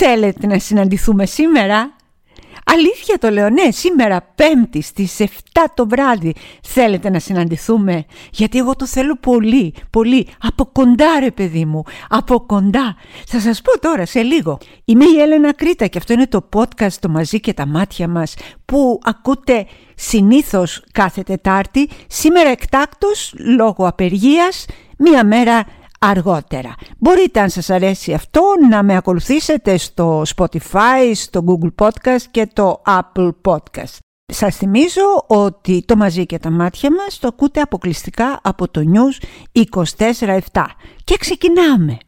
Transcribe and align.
Θέλετε 0.00 0.46
να 0.46 0.58
συναντηθούμε 0.58 1.26
σήμερα; 1.26 1.96
Αλήθεια 2.64 3.18
το 3.18 3.30
λέω, 3.30 3.50
ναι, 3.50 3.70
σήμερα 3.70 4.32
πέμπτη 4.34 4.82
στις 4.82 5.16
7 5.18 5.24
το 5.74 5.88
βράδυ 5.88 6.34
θέλετε 6.62 7.10
να 7.10 7.18
συναντηθούμε; 7.18 8.04
Γιατί 8.30 8.58
εγώ 8.58 8.76
το 8.76 8.86
θέλω 8.86 9.16
πολύ, 9.20 9.74
πολύ, 9.90 10.26
από 10.40 10.64
κοντά 10.72 11.20
ρε 11.20 11.30
παιδί 11.30 11.64
μου, 11.64 11.82
από 12.08 12.40
κοντά. 12.46 12.96
Θα 13.26 13.40
σας 13.40 13.62
πω 13.62 13.78
τώρα 13.78 14.06
σε 14.06 14.22
λίγο. 14.22 14.58
Είμαι 14.84 15.04
η 15.04 15.20
Έλενα 15.20 15.54
Κρήτα 15.54 15.86
και 15.86 15.98
αυτό 15.98 16.12
είναι 16.12 16.26
το 16.26 16.48
podcast 16.56 16.92
το 17.00 17.08
μαζί 17.08 17.40
και 17.40 17.52
τα 17.52 17.66
μάτια 17.66 18.08
μας 18.08 18.34
που 18.64 19.00
ακούτε 19.02 19.66
συνήθως 19.94 20.84
κάθε 20.92 21.22
Τετάρτη. 21.22 21.88
Σήμερα 22.06 22.50
εκτάκτος 22.50 23.34
λόγω 23.38 23.86
απεργίας, 23.86 24.66
μία 24.98 25.24
μέρα 25.24 25.64
αργότερα. 25.98 26.74
Μπορείτε 26.98 27.40
αν 27.40 27.50
σας 27.50 27.70
αρέσει 27.70 28.12
αυτό 28.12 28.42
να 28.70 28.82
με 28.82 28.96
ακολουθήσετε 28.96 29.76
στο 29.76 30.22
Spotify, 30.36 31.12
στο 31.14 31.44
Google 31.46 31.86
Podcast 31.86 32.22
και 32.30 32.48
το 32.52 32.82
Apple 32.86 33.30
Podcast. 33.44 33.96
Σας 34.32 34.56
θυμίζω 34.56 35.24
ότι 35.26 35.84
το 35.86 35.96
μαζί 35.96 36.26
και 36.26 36.38
τα 36.38 36.50
μάτια 36.50 36.90
μας 36.92 37.18
το 37.18 37.28
ακούτε 37.28 37.60
αποκλειστικά 37.60 38.40
από 38.42 38.68
το 38.70 38.80
News 38.94 39.24
24-7. 39.52 40.64
Και 41.04 41.16
ξεκινάμε! 41.16 41.98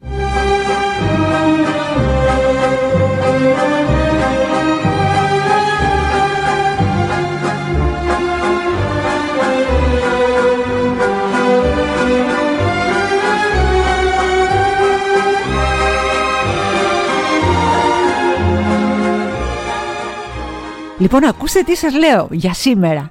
Λοιπόν, 21.01 21.25
ακούστε 21.25 21.63
τι 21.63 21.77
σας 21.77 21.95
λέω 21.95 22.29
για 22.31 22.55
σήμερα. 22.55 23.11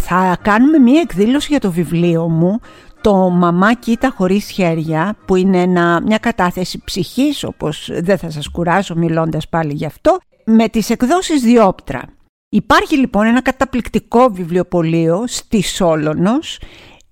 Θα 0.00 0.38
κάνουμε 0.42 0.78
μία 0.78 1.00
εκδήλωση 1.00 1.46
για 1.50 1.60
το 1.60 1.70
βιβλίο 1.70 2.28
μου, 2.28 2.60
το 3.00 3.14
«Μαμά 3.14 3.74
κοίτα 3.74 4.12
χωρίς 4.16 4.50
χέρια», 4.50 5.16
που 5.26 5.36
είναι 5.36 5.66
μια 6.06 6.18
κατάθεση 6.20 6.82
ψυχής, 6.84 7.44
όπως 7.44 7.90
δεν 7.92 8.18
θα 8.18 8.30
σας 8.30 8.48
κουράσω 8.48 8.96
μιλώντας 8.96 9.48
πάλι 9.48 9.74
γι' 9.74 9.84
αυτό, 9.84 10.18
με 10.44 10.68
τις 10.68 10.90
εκδόσεις 10.90 11.42
Διόπτρα. 11.42 12.02
Υπάρχει 12.48 12.96
λοιπόν 12.96 13.26
ένα 13.26 13.42
καταπληκτικό 13.42 14.28
βιβλιοπωλείο 14.32 15.24
στη 15.26 15.62
Σόλωνος, 15.62 16.60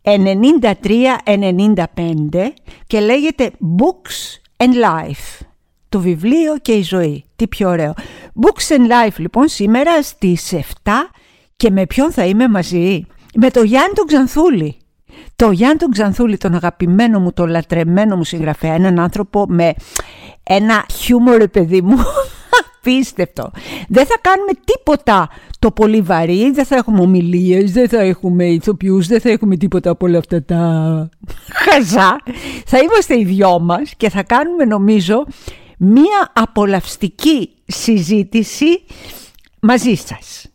93-95 0.03 2.53
και 2.87 3.01
λέγεται 3.01 3.51
Books 3.79 4.39
and 4.65 4.75
Life 4.75 5.47
το 5.89 6.01
βιβλίο 6.01 6.57
και 6.63 6.73
η 6.73 6.83
ζωή. 6.83 7.25
Τι 7.37 7.49
πιο 7.49 7.69
ωραίο. 7.69 7.95
Books 8.41 8.77
and 8.77 8.87
Life 8.91 9.17
λοιπόν 9.17 9.49
σήμερα 9.49 10.03
στις 10.03 10.55
7 10.85 10.91
και 11.57 11.71
με 11.71 11.87
ποιον 11.87 12.13
θα 12.13 12.25
είμαι 12.25 12.49
μαζί; 12.49 13.07
Με 13.35 13.51
το 13.51 13.63
Γιάννη 13.63 13.93
τον 13.95 14.07
Ξανθούλη. 14.07 14.77
Το 15.37 15.51
Γιάννη 15.51 15.77
τον 15.77 15.91
Ξανθούλη, 15.91 16.37
τον 16.37 16.55
αγαπημένο 16.55 17.21
μου, 17.21 17.33
τον 17.33 17.49
λατρεμένο 17.49 18.17
μου 18.17 18.25
συγγραφέα, 18.25 18.75
έναν 18.75 19.01
άνθρωπο 19.01 19.47
με 19.49 19.75
ένα 20.43 20.87
χιούμορ 20.93 21.49
παιδί 21.49 21.83
μου, 21.83 21.97
απίστευτο. 22.87 23.51
Δεν 23.89 24.07
θα 24.07 24.19
κάνουμε 24.21 24.53
τίποτα 24.65 25.29
το 25.59 25.71
πολύ 25.71 26.01
βαρύ, 26.01 26.51
δεν 26.51 26.65
θα 26.65 26.77
έχουμε 26.77 27.01
ομιλίες, 27.01 27.73
δεν 27.73 27.89
θα 27.89 28.01
έχουμε 28.01 28.45
ηθοποιούς, 28.45 29.07
δεν 29.07 29.21
θα 29.21 29.31
έχουμε 29.31 29.57
τίποτα 29.57 29.91
από 29.91 30.07
όλα 30.07 30.19
αυτά 30.19 30.45
τα 30.45 30.61
χαζά. 31.65 32.17
Θα 32.67 32.79
είμαστε 32.79 33.19
οι 33.19 33.25
δυο 33.25 33.59
μας 33.59 33.95
και 33.97 34.11
θα 34.11 34.23
κάνουμε 34.23 34.65
νομίζω 34.65 35.27
μία 35.77 36.31
απολαυστική 36.33 37.51
συζήτηση 37.67 38.85
μαζί 39.61 39.95
σας. 39.95 40.47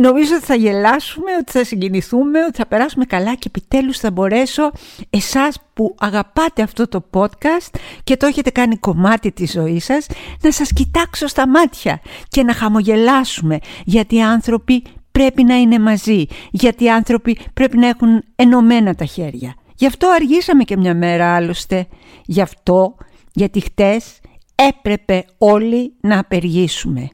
Νομίζω 0.00 0.34
ότι 0.36 0.44
θα 0.44 0.54
γελάσουμε, 0.54 1.30
ότι 1.40 1.52
θα 1.52 1.64
συγκινηθούμε, 1.64 2.44
ότι 2.44 2.56
θα 2.56 2.66
περάσουμε 2.66 3.04
καλά 3.04 3.34
και 3.34 3.50
επιτέλους 3.54 3.98
θα 3.98 4.10
μπορέσω 4.10 4.70
εσάς 5.10 5.56
που 5.74 5.94
αγαπάτε 5.98 6.62
αυτό 6.62 6.88
το 6.88 7.04
podcast 7.12 7.74
και 8.04 8.16
το 8.16 8.26
έχετε 8.26 8.50
κάνει 8.50 8.76
κομμάτι 8.76 9.32
της 9.32 9.50
ζωής 9.50 9.84
σας 9.84 10.06
να 10.42 10.52
σας 10.52 10.72
κοιτάξω 10.72 11.26
στα 11.26 11.48
μάτια 11.48 12.00
και 12.28 12.42
να 12.42 12.54
χαμογελάσουμε 12.54 13.58
γιατί 13.84 14.16
οι 14.16 14.22
άνθρωποι 14.22 14.82
πρέπει 15.12 15.44
να 15.44 15.54
είναι 15.54 15.78
μαζί, 15.78 16.26
γιατί 16.50 16.84
οι 16.84 16.90
άνθρωποι 16.90 17.38
πρέπει 17.54 17.76
να 17.76 17.88
έχουν 17.88 18.22
ενωμένα 18.36 18.94
τα 18.94 19.04
χέρια. 19.04 19.54
Γι' 19.74 19.86
αυτό 19.86 20.08
αργήσαμε 20.08 20.64
και 20.64 20.76
μια 20.76 20.94
μέρα 20.94 21.34
άλλωστε. 21.34 21.86
Γι' 22.24 22.40
αυτό, 22.40 22.94
γιατί 23.32 23.60
χτες 23.60 24.20
έπρεπε 24.68 25.24
όλοι 25.38 25.94
να 26.00 26.18
απεργήσουμε. 26.18 27.08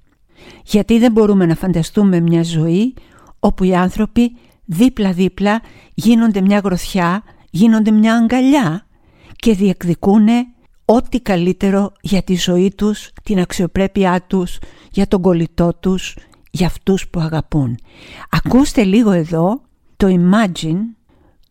Γιατί 0.65 0.99
δεν 0.99 1.13
μπορούμε 1.13 1.47
να 1.47 1.55
φανταστούμε 1.55 2.21
μια 2.21 2.43
ζωή 2.43 2.95
όπου 3.41 3.65
οι 3.65 3.75
άνθρωποι 3.75 4.37
δίπλα-δίπλα 4.65 5.61
γίνονται 5.95 6.41
μια 6.41 6.61
γροθιά, 6.65 7.23
γίνονται 7.51 7.91
μια 7.91 8.15
αγκαλιά 8.15 8.87
και 9.37 9.55
διεκδικούν 9.55 10.29
ό,τι 10.85 11.21
καλύτερο 11.21 11.93
για 12.01 12.23
τη 12.23 12.37
ζωή 12.37 12.73
τους, 12.77 13.11
την 13.23 13.39
αξιοπρέπειά 13.41 14.25
τους, 14.27 14.59
για 14.91 15.07
τον 15.07 15.21
κολλητό 15.21 15.75
τους, 15.81 16.17
για 16.51 16.67
αυτούς 16.67 17.09
που 17.09 17.21
αγαπούν. 17.21 17.79
Ακούστε 18.31 18.85
λίγο 18.85 19.11
εδώ 19.11 19.61
το 19.97 20.07
Imagine 20.09 20.81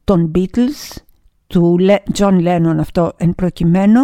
των 0.03 0.31
Beatles, 0.35 0.97
του 1.47 1.77
John 2.17 2.47
Lennon 2.47 2.75
αυτό 2.79 3.13
εν 3.17 3.35
προκειμένου 3.35 4.01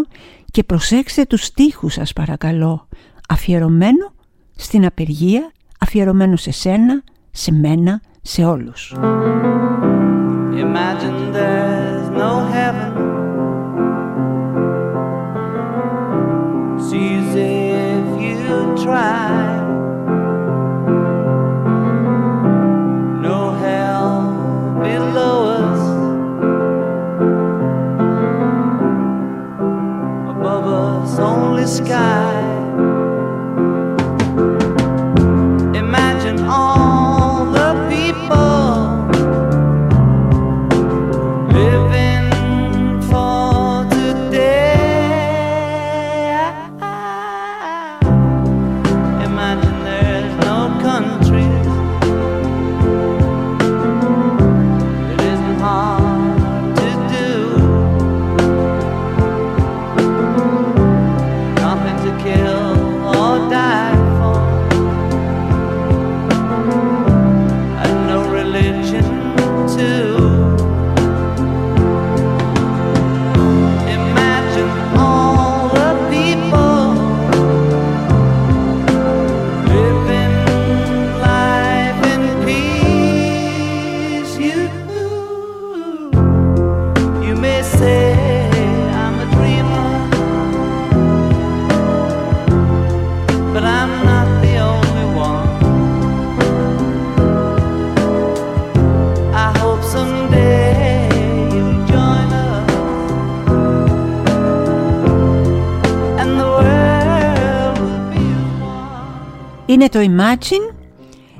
και 0.51 0.63
προσέξτε 0.63 1.25
τους 1.25 1.43
στίχους 1.43 1.93
σας 1.93 2.13
παρακαλώ. 2.13 2.87
Αφιερωμένο 3.29 4.13
στην 4.55 4.85
απεργία, 4.85 5.51
αφιερωμένο 5.79 6.35
σε 6.35 6.51
σένα, 6.51 7.03
σε 7.31 7.51
μένα, 7.53 8.01
σε 8.21 8.45
όλους. 8.45 8.93
Imagine 10.65 11.19
there's 11.37 12.09
no 12.23 12.31
heaven 12.53 12.91
See 16.87 17.11
if 17.35 18.07
you 18.23 18.83
try 18.83 19.38
only 31.21 31.65
sky. 31.67 32.58
Είναι 109.79 109.89
το 109.89 109.99
Imagine, 109.99 110.75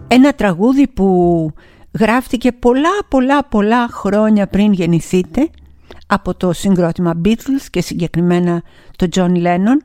ένα 0.07 0.33
τραγούδι 0.33 0.88
που 0.88 1.51
γράφτηκε 2.00 2.51
πολλά 2.51 2.89
πολλά 3.09 3.45
πολλά 3.45 3.88
χρόνια 3.88 4.47
πριν 4.47 4.74
γεννηθείτε 4.74 5.50
από 6.07 6.36
το 6.36 6.53
συγκρότημα 6.53 7.21
Beatles 7.25 7.68
και 7.69 7.81
συγκεκριμένα 7.81 8.62
το 8.95 9.07
John 9.15 9.31
Lennon 9.31 9.77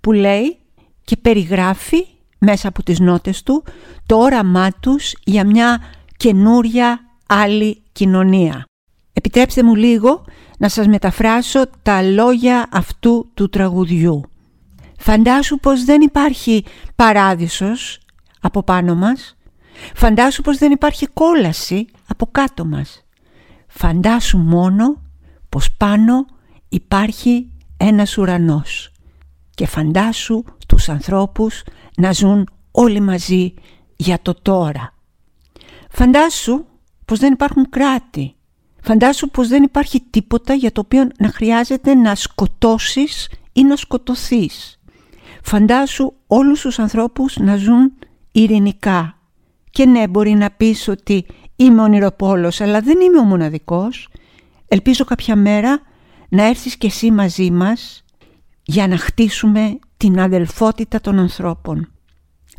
που 0.00 0.12
λέει 0.12 0.58
και 1.04 1.16
περιγράφει 1.16 2.06
μέσα 2.38 2.68
από 2.68 2.82
τις 2.82 3.00
νότες 3.00 3.42
του 3.42 3.64
το 4.06 4.16
όραμά 4.16 4.70
τους 4.80 5.14
για 5.24 5.46
μια 5.46 5.80
καινούρια 6.16 7.00
άλλη 7.26 7.82
κοινωνία. 7.92 8.64
Επιτρέψτε 9.12 9.62
μου 9.62 9.74
λίγο 9.74 10.24
να 10.58 10.68
σας 10.68 10.86
μεταφράσω 10.86 11.64
τα 11.82 12.02
λόγια 12.02 12.68
αυτού 12.72 13.30
του 13.34 13.48
τραγουδιού. 13.48 14.22
Φαντάσου 14.98 15.58
πως 15.58 15.84
δεν 15.84 16.00
υπάρχει 16.00 16.64
παράδεισος 16.96 17.98
από 18.40 18.62
πάνω 18.62 18.94
μας. 18.94 19.36
Φαντάσου 19.94 20.42
πως 20.42 20.58
δεν 20.58 20.70
υπάρχει 20.72 21.06
κόλαση 21.06 21.86
από 22.06 22.26
κάτω 22.26 22.64
μας. 22.64 23.04
Φαντάσου 23.66 24.38
μόνο 24.38 25.02
πως 25.48 25.72
πάνω 25.76 26.26
υπάρχει 26.68 27.50
ένας 27.76 28.18
ουρανός. 28.18 28.90
Και 29.54 29.66
φαντάσου 29.66 30.44
τους 30.68 30.88
ανθρώπους 30.88 31.62
να 31.96 32.12
ζουν 32.12 32.48
όλοι 32.70 33.00
μαζί 33.00 33.54
για 33.96 34.18
το 34.22 34.34
τώρα. 34.34 34.94
Φαντάσου 35.90 36.64
πως 37.04 37.18
δεν 37.18 37.32
υπάρχουν 37.32 37.68
κράτη. 37.70 38.34
Φαντάσου 38.80 39.30
πως 39.30 39.48
δεν 39.48 39.62
υπάρχει 39.62 40.00
τίποτα 40.10 40.54
για 40.54 40.72
το 40.72 40.80
οποίο 40.80 41.08
να 41.18 41.28
χρειάζεται 41.28 41.94
να 41.94 42.14
σκοτώσεις 42.14 43.28
ή 43.52 43.62
να 43.62 43.76
σκοτωθείς. 43.76 44.75
Φαντάσου 45.48 46.12
όλους 46.26 46.60
τους 46.60 46.78
ανθρώπους 46.78 47.36
να 47.36 47.56
ζουν 47.56 47.92
ειρηνικά. 48.32 49.18
Και 49.70 49.86
ναι, 49.86 50.08
μπορεί 50.08 50.30
να 50.30 50.50
πεις 50.50 50.88
ότι 50.88 51.26
είμαι 51.56 51.82
ονειροπόλος, 51.82 52.60
αλλά 52.60 52.80
δεν 52.80 53.00
είμαι 53.00 53.18
ο 53.18 53.22
μοναδικός. 53.22 54.08
Ελπίζω 54.68 55.04
κάποια 55.04 55.36
μέρα 55.36 55.80
να 56.28 56.46
έρθεις 56.46 56.76
και 56.76 56.86
εσύ 56.86 57.10
μαζί 57.10 57.50
μας 57.50 58.04
για 58.62 58.88
να 58.88 58.96
χτίσουμε 58.96 59.78
την 59.96 60.20
αδελφότητα 60.20 61.00
των 61.00 61.18
ανθρώπων. 61.18 61.92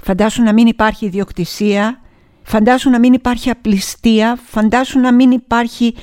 Φαντάσου 0.02 0.44
να 0.44 0.54
μην 0.54 0.68
υπάρχει 0.68 1.06
ιδιοκτησία, 1.06 2.02
φαντάσου 2.44 2.90
να 2.90 3.00
μην 3.00 3.14
υπάρχει 3.14 3.50
απληστία, 3.50 4.40
φαντάσου 4.46 5.00
να 5.00 5.14
μην 5.14 5.32
υπάρχει 5.32 5.96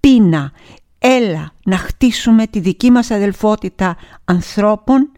πείνα. 0.00 0.52
Έλα 0.98 1.52
να 1.64 1.76
χτίσουμε 1.76 2.46
τη 2.46 2.60
δική 2.60 2.90
μας 2.90 3.10
αδελφότητα 3.10 3.96
ανθρώπων, 4.24 5.10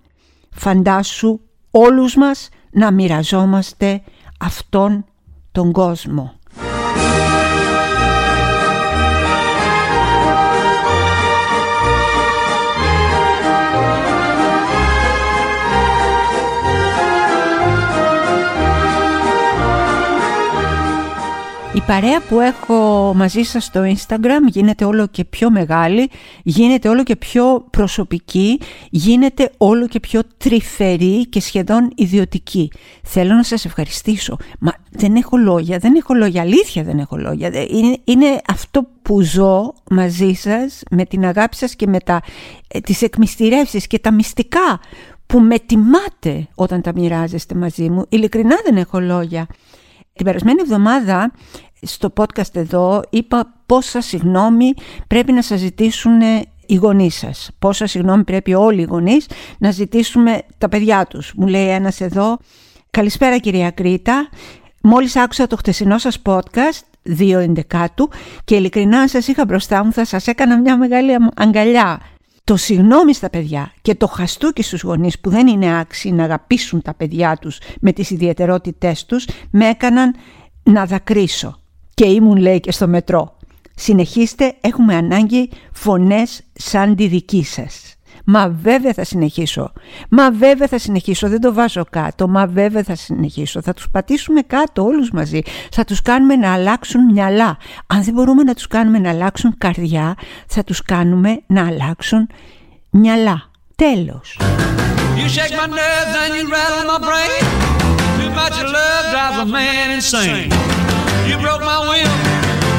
φαντάσου 0.58 1.40
όλους 1.70 2.16
μας 2.16 2.48
να 2.70 2.90
μοιραζόμαστε 2.90 4.02
αυτόν 4.40 5.04
τον 5.52 5.72
κόσμο. 5.72 6.37
Η 21.78 21.82
παρέα 21.86 22.20
που 22.20 22.40
έχω 22.40 23.12
μαζί 23.14 23.42
σας 23.42 23.64
στο 23.64 23.82
Instagram 23.84 24.48
γίνεται 24.50 24.84
όλο 24.84 25.06
και 25.06 25.24
πιο 25.24 25.50
μεγάλη, 25.50 26.10
γίνεται 26.42 26.88
όλο 26.88 27.02
και 27.02 27.16
πιο 27.16 27.66
προσωπική, 27.70 28.60
γίνεται 28.90 29.50
όλο 29.56 29.86
και 29.86 30.00
πιο 30.00 30.20
τρυφερή 30.36 31.26
και 31.28 31.40
σχεδόν 31.40 31.92
ιδιωτική. 31.94 32.72
Θέλω 33.02 33.34
να 33.34 33.42
σας 33.42 33.64
ευχαριστήσω. 33.64 34.36
Μα 34.58 34.72
δεν 34.90 35.14
έχω 35.14 35.36
λόγια, 35.36 35.78
δεν 35.78 35.94
έχω 35.94 36.14
λόγια, 36.14 36.42
αλήθεια 36.42 36.82
δεν 36.82 36.98
έχω 36.98 37.16
λόγια. 37.16 37.48
Είναι, 37.48 37.96
είναι 38.04 38.40
αυτό 38.48 38.88
που 39.02 39.20
ζω 39.20 39.74
μαζί 39.90 40.32
σας, 40.32 40.82
με 40.90 41.04
την 41.04 41.24
αγάπη 41.24 41.56
σας 41.56 41.74
και 41.74 41.86
με 41.86 41.98
τα, 41.98 42.22
ε, 42.68 42.80
τις 42.80 43.02
εκμυστηρεύσεις 43.02 43.86
και 43.86 43.98
τα 43.98 44.12
μυστικά 44.12 44.80
που 45.26 45.40
με 45.40 45.58
τιμάτε 45.58 46.48
όταν 46.54 46.80
τα 46.82 46.92
μοιράζεστε 46.94 47.54
μαζί 47.54 47.90
μου. 47.90 48.04
Ειλικρινά 48.08 48.56
δεν 48.64 48.76
έχω 48.76 49.00
λόγια. 49.00 49.46
Την 50.18 50.26
περασμένη 50.26 50.60
εβδομάδα 50.60 51.32
στο 51.82 52.12
podcast 52.16 52.54
εδώ 52.54 53.02
είπα 53.10 53.54
πόσα 53.66 54.00
συγγνώμη 54.00 54.72
πρέπει 55.06 55.32
να 55.32 55.42
σας 55.42 55.58
ζητήσουν 55.58 56.20
οι 56.68 56.74
γονείς 56.74 57.14
σας. 57.14 57.50
Πόσα 57.58 57.86
συγγνώμη 57.86 58.24
πρέπει 58.24 58.54
όλοι 58.54 58.80
οι 58.80 58.84
γονείς 58.84 59.26
να 59.58 59.70
ζητήσουμε 59.70 60.42
τα 60.58 60.68
παιδιά 60.68 61.06
τους. 61.06 61.32
Μου 61.36 61.46
λέει 61.46 61.68
ένας 61.68 62.00
εδώ, 62.00 62.38
καλησπέρα 62.90 63.38
κυρία 63.38 63.70
Κρήτα, 63.70 64.28
μόλις 64.82 65.16
άκουσα 65.16 65.46
το 65.46 65.56
χτεσινό 65.56 65.98
σας 65.98 66.22
podcast, 66.24 66.80
2.11 67.18 68.08
και 68.44 68.54
ειλικρινά 68.54 69.08
σας 69.08 69.28
είχα 69.28 69.44
μπροστά 69.44 69.84
μου, 69.84 69.92
θα 69.92 70.04
σας 70.04 70.26
έκανα 70.26 70.60
μια 70.60 70.76
μεγάλη 70.76 71.12
αγκαλιά. 71.36 72.00
Το 72.44 72.56
συγγνώμη 72.56 73.14
στα 73.14 73.30
παιδιά 73.30 73.72
και 73.82 73.94
το 73.94 74.06
χαστούκι 74.06 74.62
στους 74.62 74.82
γονείς 74.82 75.18
που 75.20 75.30
δεν 75.30 75.46
είναι 75.46 75.78
άξιοι 75.78 76.12
να 76.12 76.24
αγαπήσουν 76.24 76.82
τα 76.82 76.94
παιδιά 76.94 77.36
τους 77.40 77.58
με 77.80 77.92
τις 77.92 78.10
ιδιαιτερότητές 78.10 79.06
τους 79.06 79.26
με 79.50 79.68
έκαναν 79.68 80.14
να 80.62 80.84
δακρύσω 80.86 81.58
και 81.98 82.06
ήμουν 82.06 82.36
λέει 82.36 82.60
και 82.60 82.72
στο 82.72 82.88
μετρό. 82.88 83.36
Συνεχίστε, 83.74 84.54
έχουμε 84.60 84.94
ανάγκη 84.94 85.50
φωνές 85.72 86.42
σαν 86.52 86.96
τη 86.96 87.06
δική 87.06 87.44
σας. 87.44 87.94
Μα 88.24 88.48
βέβαια 88.48 88.92
θα 88.92 89.04
συνεχίσω. 89.04 89.72
Μα 90.08 90.30
βέβαια 90.30 90.66
θα 90.66 90.78
συνεχίσω. 90.78 91.28
Δεν 91.28 91.40
το 91.40 91.52
βάζω 91.52 91.84
κάτω. 91.90 92.28
Μα 92.28 92.46
βέβαια 92.46 92.82
θα 92.82 92.94
συνεχίσω. 92.94 93.62
Θα 93.62 93.74
τους 93.74 93.88
πατήσουμε 93.90 94.40
κάτω 94.40 94.84
όλους 94.84 95.10
μαζί. 95.10 95.40
Θα 95.70 95.84
τους 95.84 96.02
κάνουμε 96.02 96.36
να 96.36 96.52
αλλάξουν 96.52 97.04
μυαλά. 97.12 97.56
Αν 97.86 98.02
δεν 98.02 98.14
μπορούμε 98.14 98.42
να 98.42 98.54
τους 98.54 98.66
κάνουμε 98.66 98.98
να 98.98 99.10
αλλάξουν 99.10 99.54
καρδιά, 99.58 100.14
θα 100.46 100.64
τους 100.64 100.82
κάνουμε 100.82 101.40
να 101.46 101.66
αλλάξουν 101.66 102.28
μυαλά. 102.90 103.50
Τέλος. 103.76 104.38
You 105.16 105.28
shake 105.36 105.54
my 105.62 105.66
nerves 105.80 106.14
and 106.22 106.32
you 106.36 106.44
rattle 106.56 106.84
my 106.92 106.98
brain. 107.08 107.42
Too 108.18 108.30
much 108.40 108.56
love 108.74 109.04
drives 109.12 109.38
a 109.42 109.46
man 109.56 109.86
insane. 109.96 110.77
You 111.28 111.36
broke 111.36 111.60
my 111.60 111.78
will, 111.84 112.08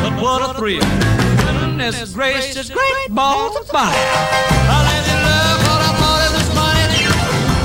but 0.01 0.13
what 0.21 0.41
a 0.41 0.57
thrill. 0.57 0.81
Goodness 0.81 2.13
gracious, 2.13 2.69
great 2.71 3.09
balls 3.11 3.55
of 3.55 3.67
fire. 3.67 3.93
I 3.93 4.77
let 4.89 5.05
you 5.05 5.17
love 5.21 5.59
what 5.69 5.81
I 5.85 5.91
thought 6.01 6.21
it 6.25 6.31
was 6.33 6.49
funny. 6.57 7.05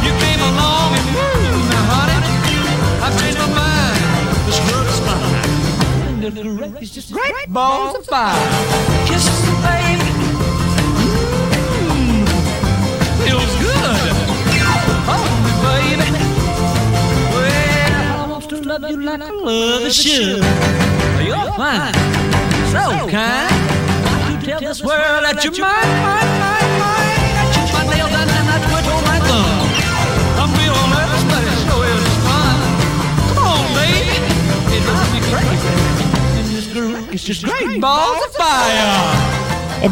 You 0.04 0.12
came 0.20 0.40
along 0.44 0.92
and 1.00 1.06
woo, 1.16 1.56
now 1.72 1.88
honey, 1.88 2.20
I 3.00 3.08
changed 3.16 3.38
my 3.40 3.48
mind. 3.56 4.00
This 4.44 4.60
love 4.70 4.86
is 4.92 5.00
fine. 5.08 6.20
Goodness 6.20 6.70
gracious, 6.76 7.10
great 7.10 7.48
balls 7.48 7.96
of 7.96 8.04
fire. 8.04 8.36
Kisses, 9.06 9.43
love 18.78 19.14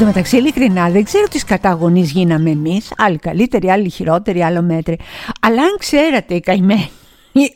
μεταξύ, 0.05 0.37
ειλικρινά, 0.37 0.91
δεν 0.91 1.05
ξέρω 1.05 1.25
τι 1.29 1.39
καταγονεί 1.39 2.01
γίναμε 2.01 2.51
εμείς. 2.51 2.93
Άλλοι 2.97 3.19
καλύτεροι, 3.19 3.71
άλλοι 3.71 3.91
χειρότεροι, 3.91 4.43
άλλο 4.43 4.63
μέτρη. 4.63 4.99
Αλλά 5.41 5.63
αν 5.63 5.77
ξέρατε, 5.79 6.35
οι 6.35 6.41
καημένοι 6.41 6.91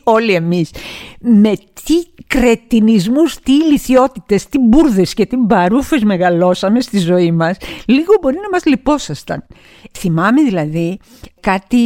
όλοι 0.03 0.33
εμείς 0.33 0.71
με 1.19 1.53
τι 1.83 2.23
κρετινισμούς, 2.27 3.35
τι 3.35 3.51
ηλικιότητες, 3.53 4.47
τι 4.47 4.59
μπουρδες 4.59 5.13
και 5.13 5.25
τι 5.25 5.37
μπαρούφες 5.37 6.03
μεγαλώσαμε 6.03 6.81
στη 6.81 6.99
ζωή 6.99 7.31
μας, 7.31 7.57
λίγο 7.85 8.13
μπορεί 8.21 8.35
να 8.35 8.49
μας 8.51 8.65
λυπόσασταν. 8.65 9.45
Θυμάμαι 9.97 10.41
δηλαδή 10.41 10.99
κάτι 11.39 11.77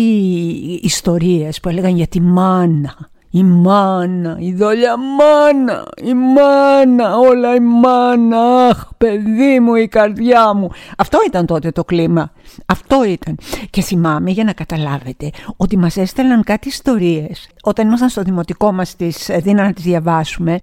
ιστορίες 0.82 1.60
που 1.60 1.70
έλεγαν 1.70 1.96
για 1.96 2.08
τη 2.08 2.22
μάνα 2.22 3.10
η 3.32 3.44
μάνα, 3.44 4.38
η 4.40 4.54
δόλια 4.54 4.98
μάνα, 4.98 5.88
η 6.04 6.14
μάνα, 6.14 7.18
όλα 7.18 7.56
η 7.56 7.60
μάνα, 7.60 8.68
αχ 8.68 8.88
παιδί 8.98 9.60
μου, 9.60 9.76
η 9.76 9.88
καρδιά 9.88 10.54
μου. 10.54 10.70
Αυτό 10.98 11.20
ήταν 11.28 11.46
τότε 11.46 11.72
το 11.72 11.84
κλίμα, 11.84 12.32
αυτό 12.66 13.04
ήταν. 13.04 13.38
Και 13.70 13.82
θυμάμαι 13.82 14.32
για 14.32 14.44
να 14.44 14.54
καταλάβετε 14.54 15.30
ότι 15.58 15.78
μας 15.78 15.98
έστελναν 15.98 16.44
κάτι 16.44 16.68
ιστορίες. 16.68 17.50
Όταν 17.62 17.88
ήμασταν 17.88 18.10
στο 18.10 18.22
δημοτικό 18.22 18.72
μας 18.72 18.96
τις 18.96 19.30
δίναν 19.34 19.66
να 19.66 19.74
τις 19.74 19.84
διαβάσουμε, 19.84 20.60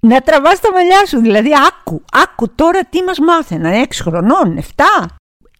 να 0.00 0.20
τραβάς 0.20 0.60
τα 0.60 0.72
μαλλιά 0.72 1.06
σου, 1.06 1.20
δηλαδή 1.20 1.50
άκου, 1.68 2.02
άκου 2.12 2.54
τώρα 2.54 2.80
τι 2.90 3.02
μας 3.02 3.18
μάθαιναν, 3.18 3.72
έξι 3.72 4.02
χρονών, 4.02 4.58
7, 4.58 4.62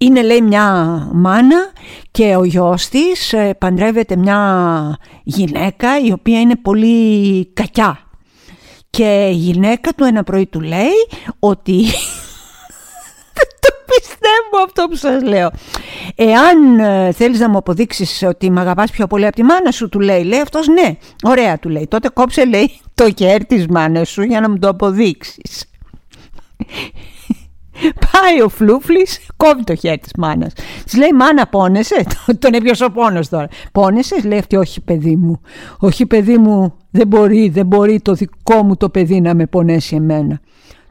είναι 0.03 0.23
λέει 0.23 0.41
μια 0.41 0.65
μάνα 1.13 1.73
και 2.11 2.37
ο 2.37 2.45
γιος 2.45 2.89
της 2.89 3.33
ε, 3.33 3.55
παντρεύεται 3.55 4.17
μια 4.17 4.99
γυναίκα 5.23 6.01
η 6.01 6.13
οποία 6.13 6.41
είναι 6.41 6.57
πολύ 6.57 7.47
κακιά. 7.47 7.99
Και 8.91 9.29
η 9.33 9.35
γυναίκα 9.35 9.93
του 9.93 10.05
ένα 10.05 10.25
πρωί 10.25 10.47
του 10.47 10.61
λέει 10.61 11.07
ότι 11.39 11.75
δεν 13.37 13.49
το 13.61 13.69
πιστεύω 13.87 14.65
αυτό 14.65 14.87
που 14.91 14.97
σας 14.97 15.23
λέω. 15.23 15.51
Εάν 16.15 16.79
ε, 16.79 17.13
θέλεις 17.13 17.39
να 17.39 17.49
μου 17.49 17.59
αποδείξεις 17.59 18.23
ότι 18.23 18.51
με 18.51 18.61
αγαπάς 18.61 18.91
πιο 18.91 19.07
πολύ 19.07 19.27
από 19.27 19.35
τη 19.35 19.43
μάνα 19.43 19.71
σου, 19.71 19.89
του 19.89 20.01
λέει, 20.01 20.25
λέει 20.25 20.41
αυτός 20.41 20.69
ναι, 20.69 20.97
ωραία 21.23 21.59
του 21.59 21.69
λέει. 21.69 21.87
Τότε 21.87 22.09
κόψε 22.09 22.45
λέει 22.45 22.81
το 22.95 23.15
χέρι 23.19 23.45
της 23.45 23.67
μάνας 23.67 24.09
σου 24.09 24.23
για 24.23 24.41
να 24.41 24.51
μου 24.51 24.59
το 24.59 24.69
αποδείξεις. 24.69 25.65
Πάει 27.83 28.41
ο 28.45 28.49
Φλούφλης, 28.49 29.21
κόβει 29.37 29.65
το 29.65 29.75
χέρι 29.75 29.99
της 29.99 30.11
μάνας. 30.17 30.53
Της 30.85 30.97
λέει 30.97 31.13
μάνα 31.13 31.47
πόνεσαι, 31.47 32.07
τον 32.39 32.55
έπιασε 32.55 32.85
ο 32.85 32.91
πόνος 32.91 33.29
τώρα. 33.29 33.49
Πόνεσαι, 33.73 34.21
λέει 34.25 34.39
αυτή 34.39 34.57
όχι 34.57 34.81
παιδί 34.81 35.17
μου. 35.17 35.41
Όχι 35.79 36.07
παιδί 36.07 36.39
μου, 36.39 36.75
δεν 36.91 37.07
μπορεί, 37.07 37.49
δεν 37.49 37.67
μπορεί 37.67 38.01
το 38.01 38.13
δικό 38.13 38.63
μου 38.63 38.77
το 38.77 38.89
παιδί 38.89 39.21
να 39.21 39.35
με 39.35 39.47
πονέσει 39.47 39.97
εμένα. 39.97 40.41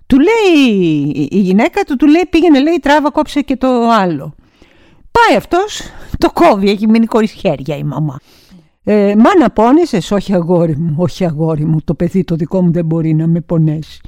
Του 0.07 0.17
λέει 0.19 1.27
η 1.29 1.39
γυναίκα 1.39 1.83
του, 1.83 1.95
του 1.95 2.07
λέει 2.07 2.25
πήγαινε 2.29 2.59
λέει 2.59 2.79
τράβα 2.81 3.11
κόψε 3.11 3.41
και 3.41 3.55
το 3.57 3.67
άλλο. 3.89 4.33
Πάει 5.11 5.37
αυτός, 5.37 5.81
το 6.17 6.31
κόβει, 6.31 6.69
έχει 6.69 6.87
μείνει 6.87 7.05
χωρίς 7.09 7.31
χέρια 7.31 7.77
η 7.77 7.83
μαμά. 7.83 8.19
Ε, 8.83 9.15
μάνα 9.15 9.49
πόνεσες, 9.49 10.11
όχι 10.11 10.33
αγόρι 10.33 10.77
μου, 10.77 10.93
όχι 10.97 11.25
αγόρι 11.25 11.65
μου, 11.65 11.81
το 11.83 11.93
παιδί 11.93 12.23
το 12.23 12.35
δικό 12.35 12.61
μου 12.61 12.71
δεν 12.71 12.85
μπορεί 12.85 13.13
να 13.13 13.27
με 13.27 13.41
πονέσει. 13.41 14.01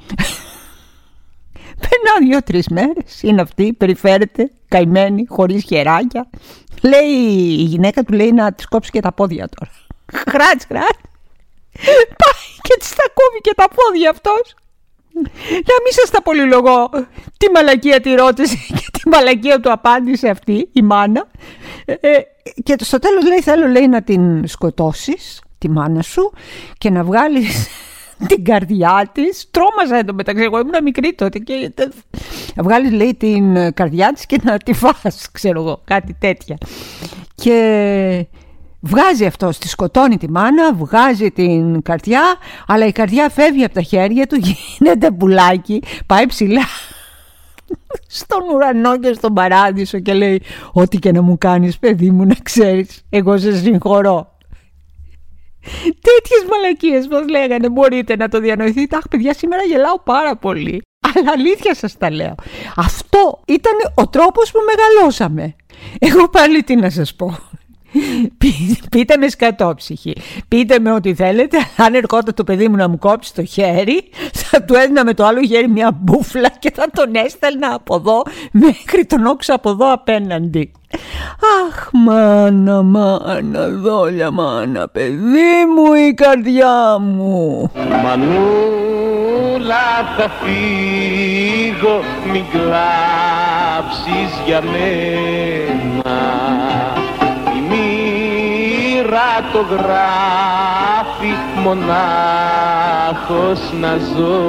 Περνάω 1.88 2.28
δύο-τρεις 2.28 2.68
μέρες. 2.68 3.22
Είναι 3.22 3.40
αυτή, 3.40 3.72
περιφέρεται, 3.72 4.50
καημένη, 4.68 5.26
χωρίς 5.28 5.64
χεράκια. 5.64 6.30
Λέει 6.82 7.10
η 7.58 7.62
γυναίκα 7.62 8.02
του 8.02 8.12
λέει 8.12 8.32
να 8.32 8.52
της 8.52 8.66
κόψει 8.66 8.90
και 8.90 9.00
τα 9.00 9.12
πόδια 9.12 9.48
τώρα. 9.48 9.70
Χράτ, 10.30 10.62
χράτ. 10.68 10.98
Πάει 12.22 12.44
και 12.62 12.76
της 12.78 12.88
τα 12.88 13.04
κόβει 13.14 13.40
και 13.40 13.52
τα 13.56 13.68
πόδια 13.68 14.10
αυτός. 14.10 14.54
Να 15.48 15.76
μην 15.82 15.92
σας 15.92 16.10
τα 16.10 16.22
πολυλογώ 16.22 16.90
τι 17.38 17.50
μαλακία 17.54 18.00
τη 18.00 18.14
ρώτησε 18.14 18.56
και 18.78 18.86
τι 18.92 19.08
μαλακία 19.08 19.60
του 19.60 19.72
απάντησε 19.72 20.28
αυτή 20.28 20.68
η 20.72 20.82
μάνα. 20.82 21.26
Ε, 21.84 21.92
ε 22.00 22.22
και 22.62 22.76
στο 22.80 22.98
τέλος 22.98 23.24
λέει 23.26 23.40
θέλω 23.40 23.66
λέει 23.66 23.88
να 23.88 24.02
την 24.02 24.46
σκοτώσεις 24.46 25.40
τη 25.58 25.70
μάνα 25.70 26.02
σου 26.02 26.32
και 26.78 26.90
να 26.90 27.04
βγάλεις 27.04 27.68
την 28.26 28.44
καρδιά 28.44 29.10
της. 29.12 29.50
Τρόμαζα 29.50 29.96
εδώ 29.98 30.12
μεταξύ. 30.12 30.42
Εγώ 30.42 30.58
ήμουν 30.58 30.82
μικρή 30.82 31.12
τότε. 31.14 31.38
Και... 31.38 31.72
Να 32.54 32.62
βγάλεις, 32.62 32.92
λέει, 32.92 33.14
την 33.14 33.74
καρδιά 33.74 34.12
της 34.12 34.26
και 34.26 34.38
να 34.42 34.58
τη 34.58 34.72
φας, 34.72 35.28
ξέρω 35.32 35.60
εγώ, 35.60 35.80
κάτι 35.84 36.16
τέτοια. 36.18 36.56
Και 37.34 38.26
βγάζει 38.80 39.26
αυτό, 39.26 39.48
τη 39.58 39.68
σκοτώνει 39.68 40.16
τη 40.16 40.30
μάνα, 40.30 40.74
βγάζει 40.74 41.30
την 41.30 41.82
καρδιά, 41.82 42.22
αλλά 42.66 42.86
η 42.86 42.92
καρδιά 42.92 43.28
φεύγει 43.28 43.64
από 43.64 43.74
τα 43.74 43.82
χέρια 43.82 44.26
του, 44.26 44.36
γίνεται 44.78 45.10
πουλάκι, 45.10 45.82
πάει 46.06 46.26
ψηλά 46.26 46.64
στον 48.18 48.42
ουρανό 48.54 48.98
και 48.98 49.12
στον 49.12 49.34
παράδεισο 49.34 49.98
και 49.98 50.12
λέει 50.12 50.42
ό,τι 50.72 50.98
και 50.98 51.12
να 51.12 51.22
μου 51.22 51.38
κάνεις 51.38 51.78
παιδί 51.78 52.10
μου 52.10 52.24
να 52.24 52.34
ξέρεις 52.42 53.04
εγώ 53.10 53.38
σε 53.38 53.56
συγχωρώ 53.56 54.31
Τέτοιες 55.82 56.44
μαλακίες 56.50 57.06
πώς 57.06 57.28
λέγανε, 57.28 57.68
μπορείτε 57.68 58.16
να 58.16 58.28
το 58.28 58.38
διανοηθείτε. 58.40 58.96
Αχ, 58.96 59.08
παιδιά, 59.08 59.34
σήμερα 59.34 59.62
γελάω 59.62 60.00
πάρα 60.00 60.36
πολύ. 60.36 60.82
Αλλά 61.14 61.32
αλήθεια 61.32 61.74
σας 61.74 61.96
τα 61.96 62.10
λέω. 62.10 62.34
Αυτό 62.76 63.40
ήταν 63.46 63.72
ο 63.94 64.08
τρόπος 64.08 64.50
που 64.50 64.58
μεγαλώσαμε. 64.66 65.56
Εγώ 65.98 66.28
πάλι 66.28 66.62
τι 66.62 66.76
να 66.76 66.90
σας 66.90 67.14
πω. 67.14 67.38
Πείτε 68.90 69.16
με 69.16 69.28
σκατόψυχη. 69.28 70.12
Πείτε 70.48 70.78
με 70.78 70.92
ό,τι 70.92 71.14
θέλετε. 71.14 71.56
Αν 71.76 71.94
ερχόταν 71.94 72.34
το 72.34 72.44
παιδί 72.44 72.68
μου 72.68 72.76
να 72.76 72.88
μου 72.88 72.98
κόψει 72.98 73.34
το 73.34 73.44
χέρι, 73.44 74.08
θα 74.32 74.62
του 74.62 74.74
έδινα 74.74 75.04
με 75.04 75.14
το 75.14 75.24
άλλο 75.24 75.42
χέρι 75.42 75.68
μια 75.68 75.98
μπούφλα 76.00 76.48
και 76.58 76.72
θα 76.74 76.90
τον 76.94 77.14
έστελνα 77.14 77.74
από 77.74 77.94
εδώ 77.94 78.22
μέχρι 78.50 79.04
τον 79.06 79.26
όξο 79.26 79.54
από 79.54 79.70
εδώ 79.70 79.92
απέναντι. 79.92 80.72
Αχ 81.66 81.88
μάνα 81.92 82.82
μάνα 82.82 83.68
δόλια 83.68 84.30
μάνα 84.30 84.88
παιδί 84.88 85.66
μου 85.76 85.92
η 85.92 86.14
καρδιά 86.14 86.98
μου 86.98 87.70
Μανούλα 88.02 89.86
θα 90.16 90.30
φύγω 90.40 92.00
μην 92.32 92.44
κλάψεις 92.50 94.32
για 94.46 94.62
μένα 94.62 96.20
Η 96.70 96.71
μοίρα 99.12 99.32
το 99.52 99.60
γράφει 99.70 101.32
μονάχος 101.62 103.60
να 103.80 103.96
ζω. 103.96 104.40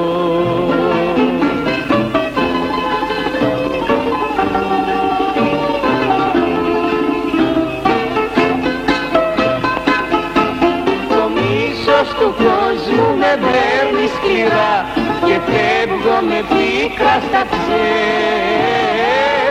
Του 12.20 12.34
κόσμου 12.38 13.08
με 13.18 13.32
παίρνει 13.42 14.06
σκληρά 14.16 14.76
και 15.26 15.36
φεύγω 15.48 16.18
με 16.30 16.40
πίκρα 16.50 17.16
στα 17.28 17.42
ξένα 17.52 19.43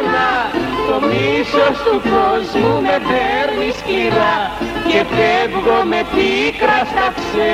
το 0.93 1.01
μίσος 1.01 1.77
του 1.85 2.01
κόσμου 2.11 2.81
με 2.81 2.97
παίρνει 3.09 3.73
σκληρά 3.73 4.51
και 4.89 5.05
φεύγω 5.15 5.85
με 5.85 5.97
πίκρα 5.97 6.85
στα 6.85 7.13
ξένα 7.17 7.53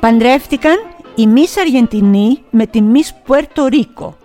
Παντρεύτηκαν 0.00 0.76
η 1.14 1.26
Μίς 1.26 1.56
Αργεντινή 1.56 2.44
με 2.50 2.66
τη 2.66 2.82
Μίς 2.82 3.14
Πουέρτο 3.24 3.66
Ρίκο. 3.66 4.16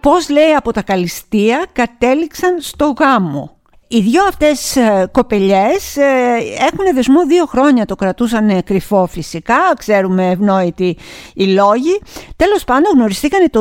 Πώς 0.00 0.28
λέει 0.28 0.52
από 0.52 0.72
τα 0.72 0.82
καλυστία 0.82 1.66
κατέληξαν 1.72 2.60
στο 2.60 2.94
γάμο; 2.98 3.55
Οι 3.88 4.00
δυο 4.00 4.24
αυτές 4.24 4.76
ε, 4.76 5.08
κοπελιές 5.12 5.96
ε, 5.96 6.36
έχουν 6.58 6.94
δεσμό 6.94 7.26
δύο 7.26 7.46
χρόνια, 7.46 7.84
το 7.84 7.94
κρατούσαν 7.94 8.64
κρυφό 8.64 9.06
φυσικά, 9.06 9.58
ξέρουμε 9.78 10.30
ευνόητοι 10.30 10.96
οι 11.34 11.44
λόγοι. 11.44 12.00
Τέλος 12.36 12.64
πάντων 12.64 12.92
γνωριστήκαν 12.94 13.50
το 13.50 13.60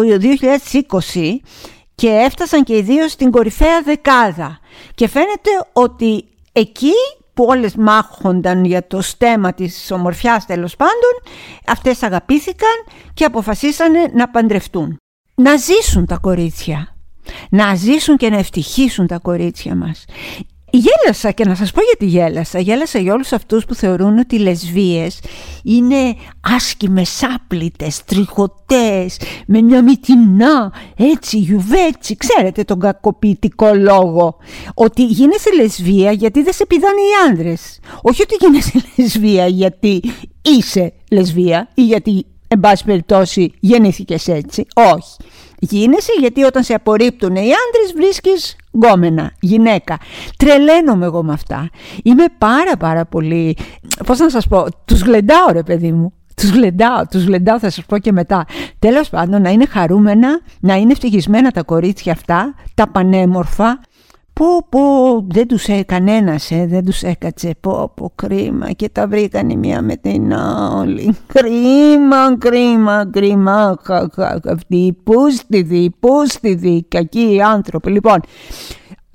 2020 1.13 1.39
και 1.95 2.07
έφτασαν 2.07 2.63
και 2.63 2.77
οι 2.77 2.81
δύο 2.81 3.07
στην 3.07 3.31
κορυφαία 3.31 3.81
δεκάδα. 3.81 4.59
Και 4.95 5.07
φαίνεται 5.07 5.49
ότι 5.73 6.25
εκεί 6.51 6.93
που 7.33 7.45
όλες 7.47 7.75
μάχονταν 7.75 8.65
για 8.65 8.87
το 8.87 9.01
στέμα 9.01 9.53
της 9.53 9.91
ομορφιάς 9.91 10.45
τέλος 10.45 10.75
πάντων, 10.75 11.33
αυτές 11.67 12.03
αγαπήθηκαν 12.03 12.83
και 13.13 13.25
αποφασίσανε 13.25 13.99
να 14.13 14.29
παντρευτούν. 14.29 14.97
Να 15.35 15.55
ζήσουν 15.55 16.05
τα 16.05 16.17
κορίτσια 16.17 16.94
να 17.49 17.75
ζήσουν 17.75 18.17
και 18.17 18.29
να 18.29 18.37
ευτυχήσουν 18.37 19.07
τα 19.07 19.17
κορίτσια 19.17 19.75
μας. 19.75 20.05
Γέλασα 20.75 21.31
και 21.31 21.45
να 21.45 21.55
σας 21.55 21.71
πω 21.71 21.81
γιατί 21.81 22.05
γέλασα. 22.05 22.59
Γέλασα 22.59 22.99
για 22.99 23.13
όλους 23.13 23.31
αυτούς 23.31 23.65
που 23.65 23.75
θεωρούν 23.75 24.17
ότι 24.17 24.35
οι 24.35 24.39
λεσβίες 24.39 25.19
είναι 25.63 26.15
άσκημες, 26.41 27.23
άπλητες, 27.23 28.03
τριχωτές, 28.03 29.17
με 29.47 29.61
μια 29.61 29.83
μυτινά, 29.83 30.73
έτσι, 30.97 31.37
γιουβέτσι. 31.37 32.15
Ξέρετε 32.15 32.63
τον 32.63 32.79
κακοποιητικό 32.79 33.71
λόγο. 33.73 34.37
Ότι 34.73 35.05
γίνεσαι 35.05 35.49
λεσβία 35.55 36.11
γιατί 36.11 36.43
δεν 36.43 36.53
σε 36.53 36.65
πηδάνε 36.65 37.01
οι 37.01 37.29
άνδρες. 37.29 37.79
Όχι 38.01 38.21
ότι 38.21 38.35
γίνεσαι 38.39 38.83
λεσβία 38.97 39.47
γιατί 39.47 40.01
είσαι 40.41 40.93
λεσβία 41.11 41.69
ή 41.73 41.83
γιατί, 41.83 42.25
εν 42.47 42.59
πάση 42.59 42.83
περιπτώσει, 42.83 43.53
γεννήθηκες 43.59 44.27
έτσι. 44.27 44.65
Όχι. 44.73 45.15
Γίνεσαι 45.69 46.11
γιατί 46.19 46.43
όταν 46.43 46.63
σε 46.63 46.73
απορρίπτουν 46.73 47.35
οι 47.35 47.39
άντρες 47.39 47.93
βρίσκεις 47.95 48.55
γκόμενα, 48.75 49.31
γυναίκα. 49.39 49.97
Τρελαίνομαι 50.37 51.05
εγώ 51.05 51.23
με 51.23 51.33
αυτά. 51.33 51.69
Είμαι 52.03 52.25
πάρα 52.37 52.77
πάρα 52.77 53.05
πολύ, 53.05 53.57
πώς 54.05 54.19
να 54.19 54.29
σας 54.29 54.47
πω, 54.47 54.65
τους 54.85 55.01
γλεντάω 55.01 55.51
ρε 55.51 55.63
παιδί 55.63 55.91
μου. 55.91 56.13
Τους 56.35 56.49
γλεντάω, 56.49 57.07
τους 57.09 57.23
γλεντάω 57.23 57.59
θα 57.59 57.69
σας 57.69 57.85
πω 57.85 57.97
και 57.97 58.11
μετά. 58.11 58.45
Τέλος 58.79 59.09
πάντων 59.09 59.41
να 59.41 59.49
είναι 59.49 59.65
χαρούμενα, 59.65 60.41
να 60.59 60.75
είναι 60.75 60.91
ευτυχισμένα 60.91 61.51
τα 61.51 61.63
κορίτσια 61.63 62.11
αυτά, 62.11 62.55
τα 62.73 62.87
πανέμορφα, 62.87 63.79
Πω 64.39 64.65
πω 64.69 64.81
δεν 65.27 65.47
τους 65.47 65.63
έκανε 65.63 65.83
κανένας 65.83 66.51
ε, 66.51 66.65
δεν 66.65 66.85
τους 66.85 67.01
έκατσε. 67.01 67.55
Πω 67.59 67.91
πω 67.95 68.11
κρίμα 68.15 68.71
και 68.71 68.89
τα 68.89 69.07
βρήκαν 69.07 69.49
η 69.49 69.57
μία 69.57 69.81
με 69.81 69.95
την 69.95 70.33
άλλη. 70.33 71.17
Κρίμα 71.27 72.37
κρίμα 72.37 73.09
κρίμα. 73.11 73.77
Αυτοί 74.45 74.97
πούστιδοι 75.03 75.95
πούστιδοι 75.99 76.85
κακοί 76.87 77.41
άνθρωποι. 77.41 77.91
Λοιπόν 77.91 78.19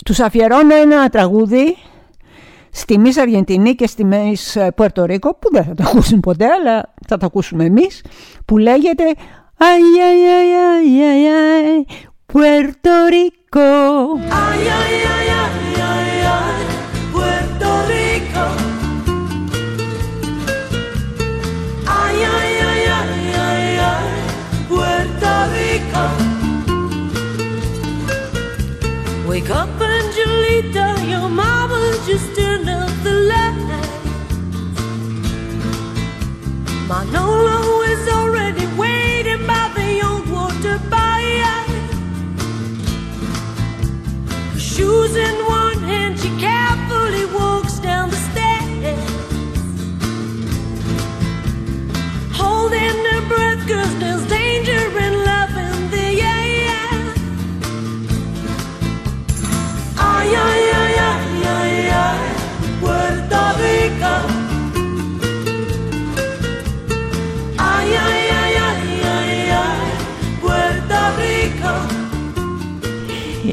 τους 0.05 0.21
αφιερώνω 0.21 0.75
ένα 0.75 1.09
τραγούδι 1.09 1.77
στη 2.71 2.99
Μης 2.99 3.17
Αργεντινή 3.17 3.75
και 3.75 3.87
στη 3.87 4.05
Μης 4.05 4.59
Πουερτορίκο 4.77 5.35
που 5.35 5.49
δεν 5.53 5.65
θα 5.65 5.75
το 5.75 5.85
ακούσουν 5.87 6.21
ποτέ 6.21 6.47
αλλά 6.47 6.95
θα 7.09 7.17
το 7.17 7.27
ακούσουμε 7.27 7.65
εμείς 7.65 8.05
που 8.45 8.59
λέγεται 8.59 9.05
Αϊ, 9.63 9.81
αϊ, 10.07 10.23
αϊ, 10.27 10.53
αϊ, 11.03 11.27
αϊ, 11.27 11.85
Puerto 12.33 13.11
Rico. 13.11 13.40
Ay, 13.53 13.63
ay, 14.31 14.69
ay, 14.69 15.03
ay, 15.11 15.20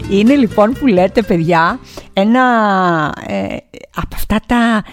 Είναι 0.09 0.35
λοιπόν 0.35 0.73
που 0.79 0.87
λέτε 0.87 1.21
παιδιά 1.21 1.79
ένα 2.13 2.43
ε, 3.27 3.57
από 3.95 4.15
αυτά 4.15 4.39
τα, 4.45 4.83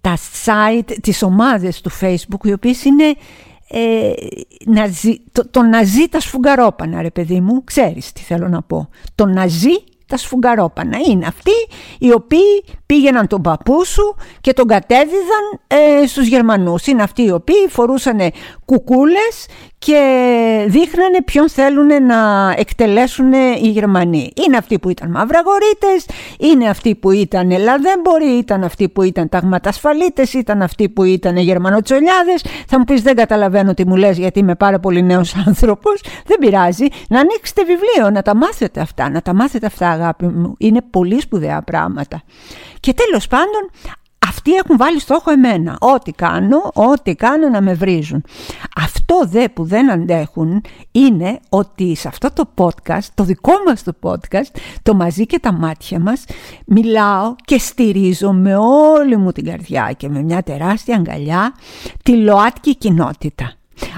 τα 0.00 0.16
site, 0.44 0.96
τις 1.02 1.22
ομάδες 1.22 1.80
του 1.80 1.90
facebook 2.00 2.44
οι 2.44 2.52
οποίες 2.52 2.84
είναι 2.84 3.14
ε, 3.68 4.12
το, 5.32 5.48
το 5.50 5.62
ναζί 5.62 6.08
τα 6.08 6.20
σφουγγαρόπανα 6.20 7.02
ρε 7.02 7.10
παιδί 7.10 7.40
μου, 7.40 7.64
ξέρεις 7.64 8.12
τι 8.12 8.20
θέλω 8.20 8.48
να 8.48 8.62
πω. 8.62 8.88
Το 9.14 9.26
ναζί 9.26 9.84
τα 10.10 10.16
σφουγγαρόπανα. 10.16 10.98
Είναι 11.08 11.26
αυτοί 11.26 11.50
οι 11.98 12.12
οποίοι 12.12 12.64
πήγαιναν 12.86 13.26
τον 13.26 13.42
παππού 13.42 13.84
σου 13.84 14.16
και 14.40 14.52
τον 14.52 14.66
κατέδιδαν 14.66 15.60
ε, 15.66 16.06
στους 16.06 16.26
Γερμανούς. 16.26 16.86
Είναι 16.86 17.02
αυτοί 17.02 17.22
οι 17.22 17.30
οποίοι 17.30 17.66
φορούσαν 17.68 18.18
κουκούλες 18.64 19.46
και 19.86 20.66
δείχνανε 20.68 21.22
ποιον 21.22 21.48
θέλουν 21.50 22.06
να 22.06 22.50
εκτελέσουν 22.56 23.32
οι 23.32 23.68
Γερμανοί. 23.68 24.32
Είναι 24.46 24.56
αυτοί 24.56 24.78
που 24.78 24.88
ήταν 24.88 25.10
μαυραγορείτες, 25.10 26.06
είναι 26.38 26.68
αυτοί 26.68 26.94
που 26.94 27.10
ήταν 27.10 27.50
λαδέμποροι, 27.50 28.38
ήταν 28.38 28.64
αυτοί 28.64 28.88
που 28.88 29.02
ήταν 29.02 29.28
ταγματασφαλίτες, 29.28 30.32
ήταν 30.32 30.62
αυτοί 30.62 30.88
που 30.88 31.04
ήταν 31.04 31.36
γερμανοτσολιάδες. 31.36 32.44
Θα 32.66 32.78
μου 32.78 32.84
πεις 32.84 33.02
δεν 33.02 33.16
καταλαβαίνω 33.16 33.74
τι 33.74 33.86
μου 33.86 33.96
λες 33.96 34.18
γιατί 34.18 34.38
είμαι 34.38 34.54
πάρα 34.54 34.80
πολύ 34.80 35.02
νέος 35.02 35.34
άνθρωπος. 35.46 36.02
Δεν 36.26 36.38
πειράζει. 36.38 36.86
Να 37.08 37.20
ανοίξετε 37.20 37.64
βιβλίο, 37.64 38.10
να 38.12 38.22
τα 38.22 38.36
μάθετε 38.36 38.80
αυτά, 38.80 39.10
να 39.10 39.22
τα 39.22 39.34
μάθετε 39.34 39.66
αυτά 39.66 39.90
αγάπη 39.90 40.26
μου. 40.26 40.54
Είναι 40.58 40.80
πολύ 40.90 41.20
σπουδαία 41.20 41.62
πράγματα. 41.62 42.22
Και 42.80 42.94
τέλος 42.94 43.26
πάντων 43.26 43.70
αυτοί 44.30 44.54
έχουν 44.54 44.76
βάλει 44.76 45.00
στόχο 45.00 45.30
εμένα. 45.30 45.76
Ό,τι 45.80 46.12
κάνω, 46.12 46.70
ό,τι 46.74 47.14
κάνω 47.14 47.48
να 47.48 47.60
με 47.60 47.74
βρίζουν. 47.74 48.24
Αυτό 48.76 49.22
δε 49.26 49.48
που 49.48 49.64
δεν 49.64 49.90
αντέχουν 49.90 50.64
είναι 50.92 51.40
ότι 51.48 51.96
σε 51.96 52.08
αυτό 52.08 52.32
το 52.32 52.48
podcast, 52.54 53.04
το 53.14 53.24
δικό 53.24 53.52
μας 53.66 53.82
το 53.82 53.92
podcast, 54.02 54.56
το 54.82 54.94
μαζί 54.94 55.26
και 55.26 55.38
τα 55.38 55.52
μάτια 55.52 56.00
μας, 56.00 56.24
μιλάω 56.64 57.34
και 57.44 57.58
στηρίζω 57.58 58.32
με 58.32 58.56
όλη 58.56 59.16
μου 59.16 59.32
την 59.32 59.44
καρδιά 59.44 59.92
και 59.96 60.08
με 60.08 60.22
μια 60.22 60.42
τεράστια 60.42 60.96
αγκαλιά 60.96 61.54
τη 62.02 62.16
ΛΟΑΤΚΙ 62.16 62.76
κοινότητα. 62.76 63.52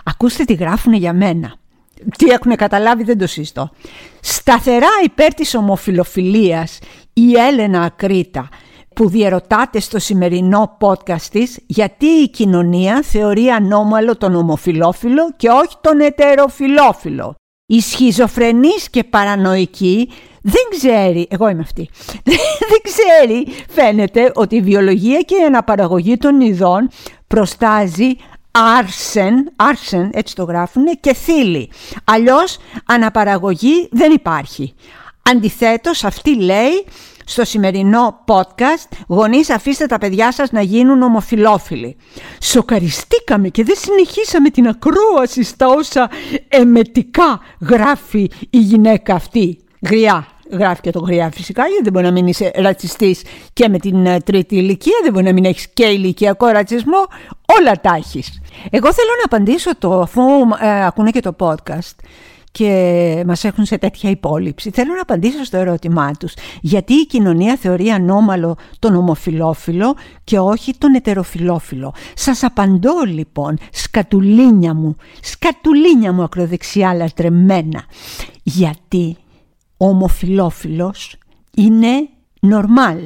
Ακούστε 0.04 0.44
τι 0.44 0.54
γράφουν 0.54 0.92
για 0.92 1.12
μένα. 1.12 1.54
Τι 2.18 2.26
έχουν 2.26 2.56
καταλάβει 2.56 3.04
δεν 3.04 3.18
το 3.18 3.26
συζητώ. 3.26 3.70
Σταθερά 4.20 4.88
υπέρ 5.04 5.34
της 5.34 5.54
ομοφιλοφιλίας 5.54 6.78
η 7.12 7.32
Έλενα 7.48 7.82
Ακρίτα 7.82 8.48
που 8.94 9.08
διερωτάται 9.08 9.80
στο 9.80 9.98
σημερινό 9.98 10.76
podcast 10.80 11.22
της 11.30 11.58
γιατί 11.66 12.06
η 12.06 12.28
κοινωνία 12.28 13.02
θεωρεί 13.02 13.48
ανώμαλο 13.48 14.16
τον 14.16 14.34
ομοφιλόφιλο 14.34 15.32
και 15.36 15.48
όχι 15.48 15.74
τον 15.80 16.00
ετεροφιλόφιλο. 16.00 17.34
Η 17.66 17.80
σχιζοφρενής 17.80 18.90
και 18.90 19.04
παρανοϊκή 19.04 20.08
δεν 20.42 20.62
ξέρει, 20.70 21.26
εγώ 21.30 21.48
είμαι 21.48 21.62
αυτή, 21.62 21.88
δεν 22.70 22.80
ξέρει 22.82 23.46
φαίνεται 23.68 24.30
ότι 24.34 24.56
η 24.56 24.60
βιολογία 24.60 25.20
και 25.20 25.34
η 25.34 25.44
αναπαραγωγή 25.44 26.16
των 26.16 26.40
ειδών 26.40 26.88
προστάζει 27.26 28.16
άρσεν, 28.52 29.52
άρσεν 29.56 30.10
έτσι 30.12 30.34
το 30.34 30.44
γράφουν, 30.44 30.84
και 31.00 31.14
θύλη. 31.14 31.70
Αλλιώς 32.04 32.58
αναπαραγωγή 32.86 33.88
δεν 33.90 34.12
υπάρχει. 34.12 34.74
Αντιθέτως 35.30 36.04
αυτή 36.04 36.36
λέει 36.36 36.84
στο 37.24 37.44
σημερινό 37.44 38.24
podcast 38.26 38.96
«Γονείς 39.08 39.50
αφήστε 39.50 39.86
τα 39.86 39.98
παιδιά 39.98 40.32
σας 40.32 40.52
να 40.52 40.60
γίνουν 40.60 41.02
ομοφιλόφιλοι». 41.02 41.96
Σοκαριστήκαμε 42.40 43.48
και 43.48 43.64
δεν 43.64 43.76
συνεχίσαμε 43.78 44.50
την 44.50 44.68
ακρόαση 44.68 45.42
στα 45.42 45.68
όσα 45.68 46.10
εμετικά 46.48 47.40
γράφει 47.60 48.30
η 48.50 48.58
γυναίκα 48.58 49.14
αυτή. 49.14 49.58
Γριά, 49.88 50.26
γράφει 50.50 50.80
και 50.80 50.90
το 50.90 50.98
γριά 50.98 51.30
φυσικά 51.30 51.66
γιατί 51.66 51.82
δεν 51.82 51.92
μπορεί 51.92 52.04
να 52.04 52.12
μην 52.12 52.26
είσαι 52.26 52.50
ρατσιστής 52.54 53.22
και 53.52 53.68
με 53.68 53.78
την 53.78 54.06
ε, 54.06 54.20
τρίτη 54.20 54.56
ηλικία, 54.56 54.98
δεν 55.02 55.12
μπορεί 55.12 55.24
να 55.24 55.32
μην 55.32 55.44
έχεις 55.44 55.68
και 55.68 55.84
ηλικιακό 55.84 56.46
ρατσισμό, 56.46 57.06
όλα 57.60 57.80
τα 57.80 57.94
έχεις. 57.96 58.40
Εγώ 58.70 58.92
θέλω 58.92 59.10
να 59.18 59.24
απαντήσω 59.24 59.76
το, 59.78 60.00
αφού 60.00 60.22
ε, 60.60 60.84
ακούνε 60.84 61.10
και 61.10 61.20
το 61.20 61.36
podcast 61.38 61.96
και 62.52 63.22
μας 63.26 63.44
έχουν 63.44 63.64
σε 63.64 63.78
τέτοια 63.78 64.10
υπόλοιψη. 64.10 64.70
Θέλω 64.70 64.94
να 64.94 65.00
απαντήσω 65.00 65.44
στο 65.44 65.56
ερώτημά 65.56 66.10
τους. 66.12 66.34
Γιατί 66.60 66.92
η 66.92 67.06
κοινωνία 67.06 67.56
θεωρεί 67.56 67.88
ανώμαλο 67.88 68.56
τον 68.78 68.94
ομοφιλόφιλο 68.94 69.94
και 70.24 70.38
όχι 70.38 70.74
τον 70.78 70.94
ετεροφιλόφιλο; 70.94 71.94
Σας 72.14 72.42
απαντώ 72.42 73.02
λοιπόν, 73.06 73.58
σκατουλίνια 73.72 74.74
μου, 74.74 74.96
σκατουλίνια 75.22 76.12
μου 76.12 76.22
ακροδεξιά 76.22 76.94
λατρεμένα. 76.94 77.84
Γιατί 78.42 79.16
ο 79.76 79.88
ομοφιλόφιλος 79.88 81.16
είναι 81.56 82.08
νορμάλ. 82.40 82.98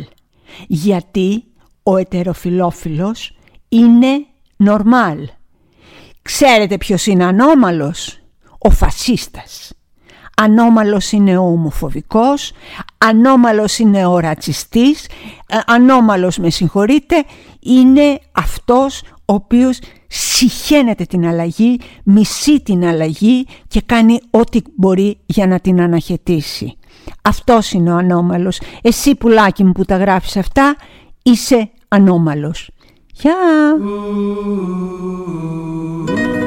Γιατί 0.67 1.45
ο 1.83 1.97
ετεροφιλόφιλος 1.97 3.37
είναι 3.69 4.27
νορμάλ. 4.57 5.19
Ξέρετε 6.23 6.79
ποιος 6.79 7.07
είναι 7.07 7.25
ανώμαλος; 7.25 8.21
Ο 8.67 8.71
φασίστας. 8.71 9.73
Ανώμαλος 10.37 11.13
είναι 11.13 11.37
ο 11.39 11.43
ομοφοβικός, 11.43 12.53
ανώμαλος 12.99 13.79
είναι 13.79 14.07
ο 14.07 14.19
ρατσιστής, 14.19 15.07
ε, 15.49 15.59
ανώμαλος 15.67 16.39
με 16.39 16.51
συγχωρείτε, 16.51 17.25
είναι 17.61 18.19
αυτός 18.33 19.03
ο 19.25 19.35
οποίος 19.35 19.79
συχαίνεται 20.07 21.05
την 21.05 21.27
αλλαγή, 21.27 21.81
μισεί 22.05 22.61
την 22.61 22.85
αλλαγή 22.85 23.47
και 23.69 23.81
κάνει 23.81 24.21
ό,τι 24.31 24.61
μπορεί 24.77 25.19
για 25.27 25.47
να 25.47 25.61
την 25.61 25.81
αναχαιτήσει. 25.81 26.79
Αυτός 27.23 27.73
είναι 27.73 27.93
ο 27.93 27.97
ανώμαλος. 27.97 28.61
Εσύ 28.83 29.15
πουλάκι 29.15 29.65
μου 29.65 29.73
που 29.73 29.85
τα 29.85 29.97
γράφεις 29.97 30.37
αυτά 30.37 30.77
είσαι 31.23 31.71
ανώμαλος. 31.89 32.71
Γεια! 33.13 33.35
It's 36.09 36.46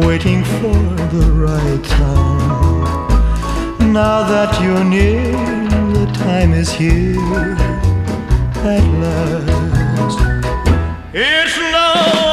waiting 0.00 0.44
for 0.44 0.78
the 1.14 1.30
right 1.32 1.84
time. 1.84 3.12
Now 3.92 4.22
that 4.28 4.60
you're 4.62 4.84
near, 4.84 5.32
the 5.92 6.06
time 6.14 6.52
is 6.52 6.70
here 6.70 7.56
at 8.74 8.84
last. 9.02 10.18
It's 11.14 11.56
now 11.58 12.27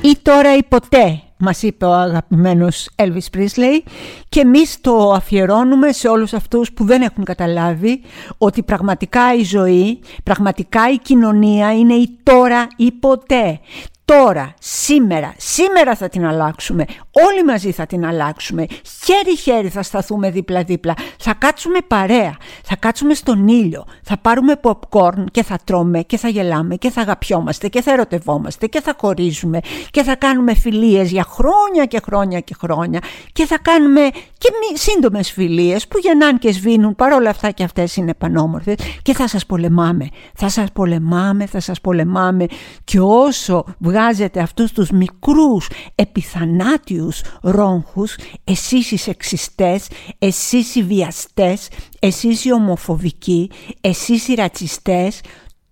ή 0.00 0.16
τώρα 0.22 0.56
ή 0.56 0.62
ποτέ 0.62 1.22
μας 1.38 1.62
είπε 1.62 1.84
ο 1.84 1.92
αγαπημένος 1.92 2.88
Elvis 2.96 3.36
Presley. 3.36 3.88
Και 4.28 4.40
εμείς 4.40 4.80
το 4.80 5.12
αφιερώνουμε 5.12 5.92
σε 5.92 6.08
όλους 6.08 6.32
αυτούς 6.32 6.72
που 6.72 6.84
δεν 6.84 7.02
έχουν 7.02 7.24
καταλάβει 7.24 8.00
ότι 8.38 8.62
πραγματικά 8.62 9.34
η 9.34 9.42
ζωή, 9.42 10.00
πραγματικά 10.22 10.90
η 10.90 10.98
κοινωνία 10.98 11.72
είναι 11.72 11.94
η 11.94 12.18
τώρα 12.22 12.66
ή 12.76 12.92
ποτέ 12.92 13.60
τώρα, 14.08 14.54
σήμερα, 14.60 15.34
σήμερα 15.36 15.94
θα 15.94 16.08
την 16.08 16.26
αλλάξουμε. 16.26 16.84
Όλοι 17.10 17.44
μαζί 17.44 17.72
θα 17.72 17.86
την 17.86 18.06
αλλάξουμε. 18.06 18.66
Χέρι-χέρι 19.04 19.68
θα 19.68 19.82
σταθούμε 19.82 20.30
δίπλα-δίπλα. 20.30 20.94
Θα 21.18 21.34
κάτσουμε 21.34 21.78
παρέα. 21.86 22.36
Θα 22.64 22.76
κάτσουμε 22.76 23.14
στον 23.14 23.48
ήλιο. 23.48 23.84
Θα 24.02 24.16
πάρουμε 24.18 24.60
popcorn 24.62 25.24
και 25.30 25.42
θα 25.42 25.58
τρώμε 25.64 26.02
και 26.02 26.16
θα 26.16 26.28
γελάμε 26.28 26.76
και 26.76 26.90
θα 26.90 27.00
αγαπιόμαστε 27.00 27.68
και 27.68 27.82
θα 27.82 27.92
ερωτευόμαστε 27.92 28.66
και 28.66 28.80
θα 28.80 28.94
χωρίζουμε 29.00 29.58
και 29.90 30.02
θα 30.02 30.16
κάνουμε 30.16 30.54
φιλίες 30.54 31.10
για 31.10 31.24
χρόνια 31.28 31.84
και 31.84 32.00
χρόνια 32.04 32.40
και 32.40 32.54
χρόνια 32.60 33.00
και 33.32 33.46
θα 33.46 33.58
κάνουμε 33.58 34.08
και 34.38 34.48
σύντομες 34.72 35.32
φιλίες 35.32 35.88
που 35.88 35.98
γεννάν 35.98 36.38
και 36.38 36.52
σβήνουν 36.52 36.96
παρόλα 36.96 37.30
αυτά 37.30 37.50
και 37.50 37.64
αυτές 37.64 37.96
είναι 37.96 38.14
πανόμορφες 38.14 38.74
και 39.02 39.14
θα 39.14 39.28
σας 39.28 39.46
πολεμάμε. 39.46 40.08
Θα 40.34 40.48
σας 40.48 40.72
πολεμάμε, 40.72 41.46
θα 41.46 41.60
σας 41.60 41.80
πολεμάμε 41.80 42.46
και 42.84 43.00
όσο 43.00 43.64
βγάζετε 43.98 44.40
αυτούς 44.40 44.72
τους 44.72 44.90
μικρούς 44.90 45.68
επιθανάτιους 45.94 47.22
ρόγχους, 47.42 48.16
εσείς 48.44 48.90
οι 48.90 48.96
σεξιστές, 48.96 49.88
εσείς 50.18 50.74
οι 50.74 50.82
βιαστές, 50.82 51.68
εσείς 51.98 52.44
οι 52.44 52.52
ομοφοβικοί, 52.52 53.50
εσείς 53.80 54.28
οι 54.28 54.34
ρατσιστές, 54.34 55.20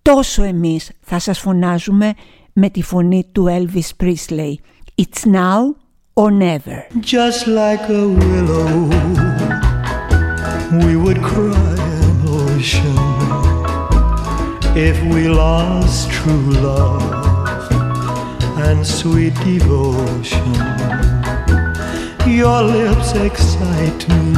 τόσο 0.01 0.43
εμείς 0.43 0.91
θα 1.01 1.19
σας 1.19 1.39
φωνάζουμε 1.39 2.13
με 2.53 2.69
τη 2.69 2.81
φωνή 2.83 3.29
του 3.31 3.45
Elvis 3.49 4.03
Presley. 4.03 4.53
It's 5.01 5.25
now 5.25 5.75
or 6.13 6.31
never. 6.31 6.77
Just 7.15 7.41
like 7.61 7.83
a 8.01 8.05
willow 8.21 8.71
we 10.83 10.93
would 11.03 11.21
cry 11.31 11.75
an 12.07 12.17
ocean 12.43 12.97
if 14.89 14.97
we 15.13 15.21
lost 15.43 15.99
true 16.17 16.49
love 16.69 17.36
and 18.67 18.85
sweet 18.85 19.33
devotion. 19.45 20.53
Your 22.27 22.61
lips 22.63 23.13
excite 23.13 24.01
me. 24.09 24.33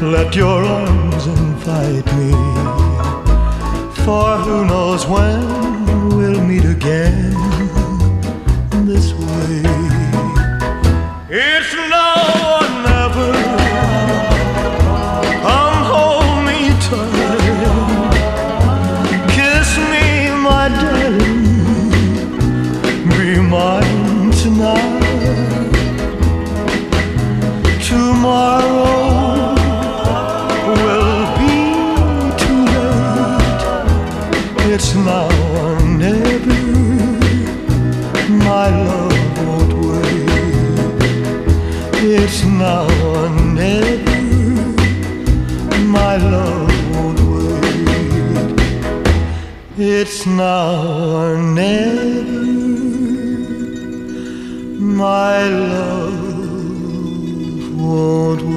Let 0.00 0.34
your 0.34 0.64
arms 0.64 1.26
invite 1.28 2.06
me. 2.18 2.32
For 4.04 4.36
who 4.44 4.64
knows 4.64 5.06
when 5.06 6.08
we'll 6.16 6.42
meet 6.44 6.64
again 6.64 7.51
Or 35.04 35.80
never. 35.80 36.62
My 38.28 38.68
love 38.70 39.38
won't 39.46 39.72
wait. 39.84 40.28
It's 42.00 42.44
now 42.44 42.86
or 43.10 43.28
never. 43.28 44.20
My 45.98 46.16
love 46.16 46.72
won't 46.94 47.20
wait. 47.32 48.56
It's 49.76 50.24
now 50.24 50.86
or 51.16 51.36
never. 51.36 52.44
My 54.78 55.48
love 55.48 56.20
won't 57.76 58.42
wait. 58.42 58.51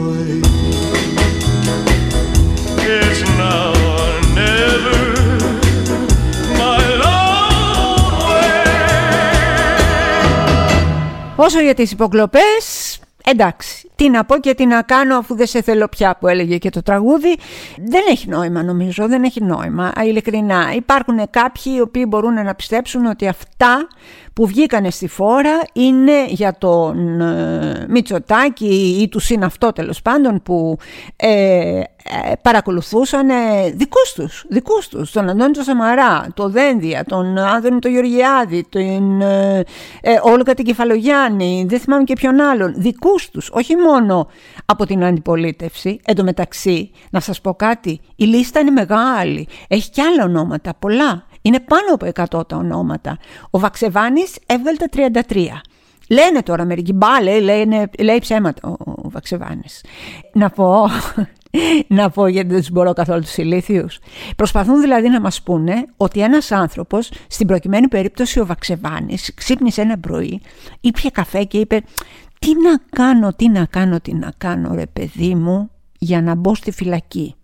Όσο 11.37 11.59
για 11.59 11.73
τις 11.73 11.91
υποκλοπές, 11.91 12.99
εντάξει, 13.25 13.91
τι 13.95 14.09
να 14.09 14.25
πω 14.25 14.37
και 14.37 14.53
τι 14.53 14.65
να 14.65 14.81
κάνω 14.81 15.17
αφού 15.17 15.35
δεν 15.35 15.47
σε 15.47 15.61
θέλω 15.61 15.87
πια 15.87 16.17
που 16.19 16.27
έλεγε 16.27 16.57
και 16.57 16.69
το 16.69 16.81
τραγούδι. 16.81 17.35
Δεν 17.77 18.01
έχει 18.09 18.29
νόημα 18.29 18.63
νομίζω, 18.63 19.07
δεν 19.07 19.23
έχει 19.23 19.43
νόημα, 19.43 19.91
ειλικρινά. 20.03 20.73
Υπάρχουν 20.75 21.29
κάποιοι 21.29 21.73
οι 21.75 21.81
οποίοι 21.81 22.05
μπορούν 22.07 22.33
να 22.33 22.55
πιστέψουν 22.55 23.05
ότι 23.05 23.27
αυτά 23.27 23.87
που 24.33 24.47
βγήκανε 24.47 24.89
στη 24.89 25.07
φόρα 25.07 25.61
είναι 25.73 26.25
για 26.27 26.57
τον 26.57 27.21
ε, 27.21 27.85
Μητσοτάκη 27.89 28.97
ή 29.01 29.07
τους 29.07 29.23
συν 29.25 29.43
αυτό 29.43 29.71
τέλος 29.71 30.01
πάντων 30.01 30.41
που 30.43 30.77
ε, 31.15 31.29
ε, 31.29 31.83
παρακολουθούσαν 32.41 33.29
ε, 33.29 33.69
δικούς 33.73 34.13
τους, 34.13 34.45
δικούς 34.49 34.87
τους, 34.87 35.11
τον 35.11 35.29
Αντώνη 35.29 35.51
το 35.51 35.61
Σαμαρά, 35.61 36.27
το 36.33 36.49
Δένδια, 36.49 37.03
τον 37.03 37.37
Άδωνη 37.37 37.79
το 37.79 37.87
Γεωργιάδη, 37.87 38.65
τον 38.69 39.21
ε, 39.21 39.63
ε, 40.01 40.19
Όλγα 40.21 40.53
την 40.53 40.65
Κεφαλογιάννη, 40.65 41.65
δεν 41.67 41.79
θυμάμαι 41.79 42.03
και 42.03 42.13
ποιον 42.13 42.41
άλλον, 42.41 42.73
δικούς 42.77 43.29
τους, 43.29 43.49
όχι 43.51 43.75
μόνο 43.75 44.27
από 44.65 44.85
την 44.85 45.03
αντιπολίτευση. 45.03 45.99
Εν 46.05 46.15
τω 46.15 46.23
μεταξύ, 46.23 46.91
να 47.09 47.19
σας 47.19 47.41
πω 47.41 47.53
κάτι, 47.53 48.01
η 48.15 48.25
λίστα 48.25 48.59
είναι 48.59 48.71
μεγάλη, 48.71 49.47
έχει 49.67 49.89
και 49.89 50.01
άλλα 50.01 50.23
ονόματα, 50.23 50.73
πολλά. 50.79 51.25
Είναι 51.41 51.59
πάνω 51.59 51.93
από 51.93 52.37
100 52.39 52.47
τα 52.47 52.55
ονόματα. 52.55 53.17
Ο 53.49 53.59
Βαξεβάνης 53.59 54.37
έβγαλε 54.45 54.77
τα 54.77 55.21
33. 55.27 55.61
Λένε 56.09 56.43
τώρα 56.43 56.65
μερικοί, 56.65 56.93
μπα, 56.93 57.21
λέει, 57.21 57.39
λένε, 57.39 57.89
λέει 57.99 58.19
ψέματα 58.19 58.67
ο, 58.67 58.75
ο 58.79 59.09
Βαξεβάνης. 59.09 59.83
Να 60.33 60.49
πω, 60.49 60.87
να 61.87 62.09
πω 62.09 62.27
γιατί 62.27 62.47
δεν 62.47 62.59
τους 62.59 62.71
μπορώ 62.71 62.93
καθόλου 62.93 63.21
τους 63.21 63.37
ηλίθιους. 63.37 63.99
Προσπαθούν 64.35 64.81
δηλαδή 64.81 65.09
να 65.09 65.21
μας 65.21 65.41
πούνε 65.41 65.73
ότι 65.97 66.19
ένας 66.19 66.51
άνθρωπος, 66.51 67.11
στην 67.27 67.47
προκειμένη 67.47 67.87
περίπτωση 67.87 68.39
ο 68.39 68.45
Βαξεβάνης, 68.45 69.33
ξύπνησε 69.33 69.81
ένα 69.81 69.97
πρωί, 69.97 70.41
ήπια 70.81 71.09
καφέ 71.09 71.43
και 71.43 71.57
είπε 71.57 71.81
τι 72.39 72.51
να 72.61 72.77
κάνω, 72.89 73.33
τι 73.33 73.49
να 73.49 73.65
κάνω, 73.65 73.99
τι 73.99 74.13
να 74.13 74.31
κάνω 74.37 74.73
ρε 74.73 74.85
παιδί 74.85 75.35
μου 75.35 75.69
για 75.99 76.21
να 76.21 76.35
μπω 76.35 76.55
στη 76.55 76.71
φυλακή. 76.71 77.35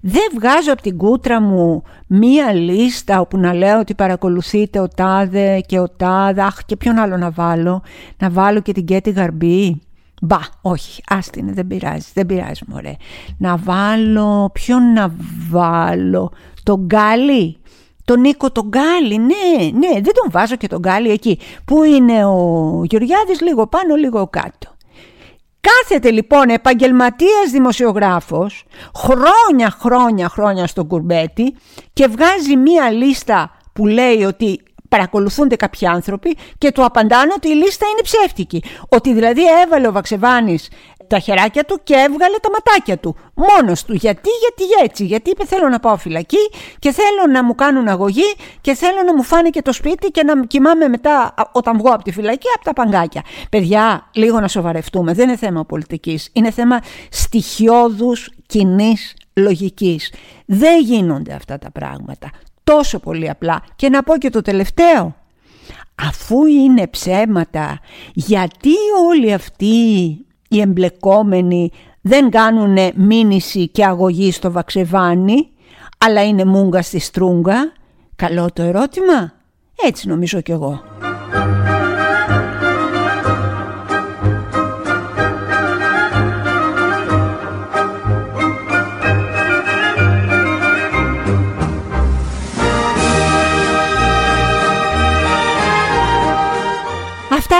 Δεν 0.00 0.22
βγάζω 0.34 0.72
από 0.72 0.82
την 0.82 0.96
κούτρα 0.96 1.40
μου 1.40 1.82
μία 2.06 2.52
λίστα 2.52 3.20
όπου 3.20 3.38
να 3.38 3.54
λέω 3.54 3.78
ότι 3.78 3.94
παρακολουθείτε 3.94 4.78
ο 4.80 4.88
τάδε 4.88 5.60
και 5.60 5.78
ο 5.78 5.88
τάδε, 5.88 6.42
αχ 6.42 6.64
και 6.64 6.76
ποιον 6.76 6.98
άλλο 6.98 7.16
να 7.16 7.30
βάλω, 7.30 7.82
να 8.18 8.30
βάλω 8.30 8.60
και 8.60 8.72
την 8.72 8.84
Κέτη 8.84 9.10
Γαρμπή. 9.10 9.80
Μπα, 10.24 10.38
όχι, 10.62 11.02
άστινε, 11.08 11.52
δεν 11.52 11.66
πειράζει, 11.66 12.08
δεν 12.14 12.26
πειράζει 12.26 12.62
μωρέ. 12.66 12.96
Να 13.38 13.56
βάλω, 13.56 14.50
ποιον 14.52 14.92
να 14.92 15.14
βάλω, 15.50 16.32
τον 16.62 16.80
Γκάλι, 16.80 17.56
τον 18.04 18.20
Νίκο 18.20 18.50
τον 18.50 18.68
Γκάλι, 18.68 19.18
ναι, 19.18 19.70
ναι, 19.72 19.92
δεν 19.92 20.12
τον 20.14 20.30
βάζω 20.30 20.56
και 20.56 20.66
τον 20.66 20.78
Γκάλι 20.78 21.10
εκεί. 21.10 21.38
Πού 21.64 21.82
είναι 21.82 22.24
ο 22.24 22.82
Γεωργιάδης, 22.84 23.40
λίγο 23.40 23.66
πάνω, 23.66 23.94
λίγο 23.94 24.28
κάτω. 24.28 24.76
Κάθεται 25.60 26.10
λοιπόν 26.10 26.48
επαγγελματίας 26.48 27.50
δημοσιογράφος 27.50 28.64
χρόνια 28.94 29.70
χρόνια 29.70 30.28
χρόνια 30.28 30.66
στον 30.66 30.86
κουρμπέτι 30.86 31.56
και 31.92 32.06
βγάζει 32.06 32.56
μία 32.56 32.90
λίστα 32.90 33.50
που 33.72 33.86
λέει 33.86 34.22
ότι 34.22 34.62
παρακολουθούνται 34.94 35.56
κάποιοι 35.56 35.88
άνθρωποι 35.88 36.36
και 36.58 36.72
του 36.72 36.84
απαντάνε 36.84 37.32
ότι 37.36 37.48
η 37.48 37.54
λίστα 37.54 37.86
είναι 37.86 38.02
ψεύτικη. 38.02 38.62
Ότι 38.88 39.14
δηλαδή 39.14 39.42
έβαλε 39.62 39.86
ο 39.88 39.92
Βαξεβάνης 39.92 40.68
τα 41.08 41.18
χεράκια 41.18 41.64
του 41.64 41.80
και 41.84 41.94
έβγαλε 41.94 42.36
τα 42.42 42.50
ματάκια 42.50 42.98
του. 42.98 43.16
Μόνος 43.34 43.84
του. 43.84 43.94
Γιατί, 43.94 44.28
γιατί 44.40 44.84
έτσι. 44.84 45.04
Γιατί 45.04 45.30
είπε 45.30 45.44
θέλω 45.46 45.68
να 45.68 45.78
πάω 45.80 45.96
φυλακή 45.96 46.50
και 46.78 46.92
θέλω 46.92 47.32
να 47.32 47.44
μου 47.44 47.54
κάνουν 47.54 47.88
αγωγή 47.88 48.34
και 48.60 48.74
θέλω 48.74 49.02
να 49.06 49.14
μου 49.14 49.22
φάνε 49.22 49.50
και 49.50 49.62
το 49.62 49.72
σπίτι 49.72 50.08
και 50.08 50.22
να 50.22 50.46
κοιμάμαι 50.46 50.88
μετά 50.88 51.34
όταν 51.52 51.78
βγω 51.78 51.90
από 51.90 52.02
τη 52.04 52.12
φυλακή 52.12 52.46
από 52.54 52.64
τα 52.64 52.72
παγκάκια. 52.72 53.22
Παιδιά, 53.50 54.08
λίγο 54.12 54.40
να 54.40 54.48
σοβαρευτούμε. 54.48 55.12
Δεν 55.12 55.28
είναι 55.28 55.36
θέμα 55.36 55.64
πολιτικής. 55.64 56.30
Είναι 56.32 56.50
θέμα 56.50 56.78
στοιχειώδους 57.10 58.30
κοινής 58.46 59.14
λογικής. 59.34 60.12
Δεν 60.46 60.80
γίνονται 60.82 61.32
αυτά 61.32 61.58
τα 61.58 61.70
πράγματα. 61.70 62.30
Τόσο 62.64 62.98
πολύ 62.98 63.30
απλά. 63.30 63.62
Και 63.76 63.88
να 63.88 64.02
πω 64.02 64.18
και 64.18 64.30
το 64.30 64.42
τελευταίο. 64.42 65.16
Αφού 66.08 66.46
είναι 66.46 66.86
ψέματα, 66.86 67.78
γιατί 68.12 68.70
όλοι 69.08 69.32
αυτοί 69.32 69.66
οι 70.48 70.60
εμπλεκόμενοι 70.60 71.70
δεν 72.00 72.30
κάνουν 72.30 72.78
μήνυση 72.94 73.68
και 73.68 73.84
αγωγή 73.84 74.32
στο 74.32 74.50
βαξεβάνι, 74.50 75.48
αλλά 75.98 76.24
είναι 76.24 76.44
μούγκα 76.44 76.82
στη 76.82 76.98
στρούγκα. 76.98 77.72
Καλό 78.16 78.48
το 78.52 78.62
ερώτημα. 78.62 79.32
Έτσι 79.86 80.08
νομίζω 80.08 80.40
κι 80.40 80.52
εγώ. 80.52 80.82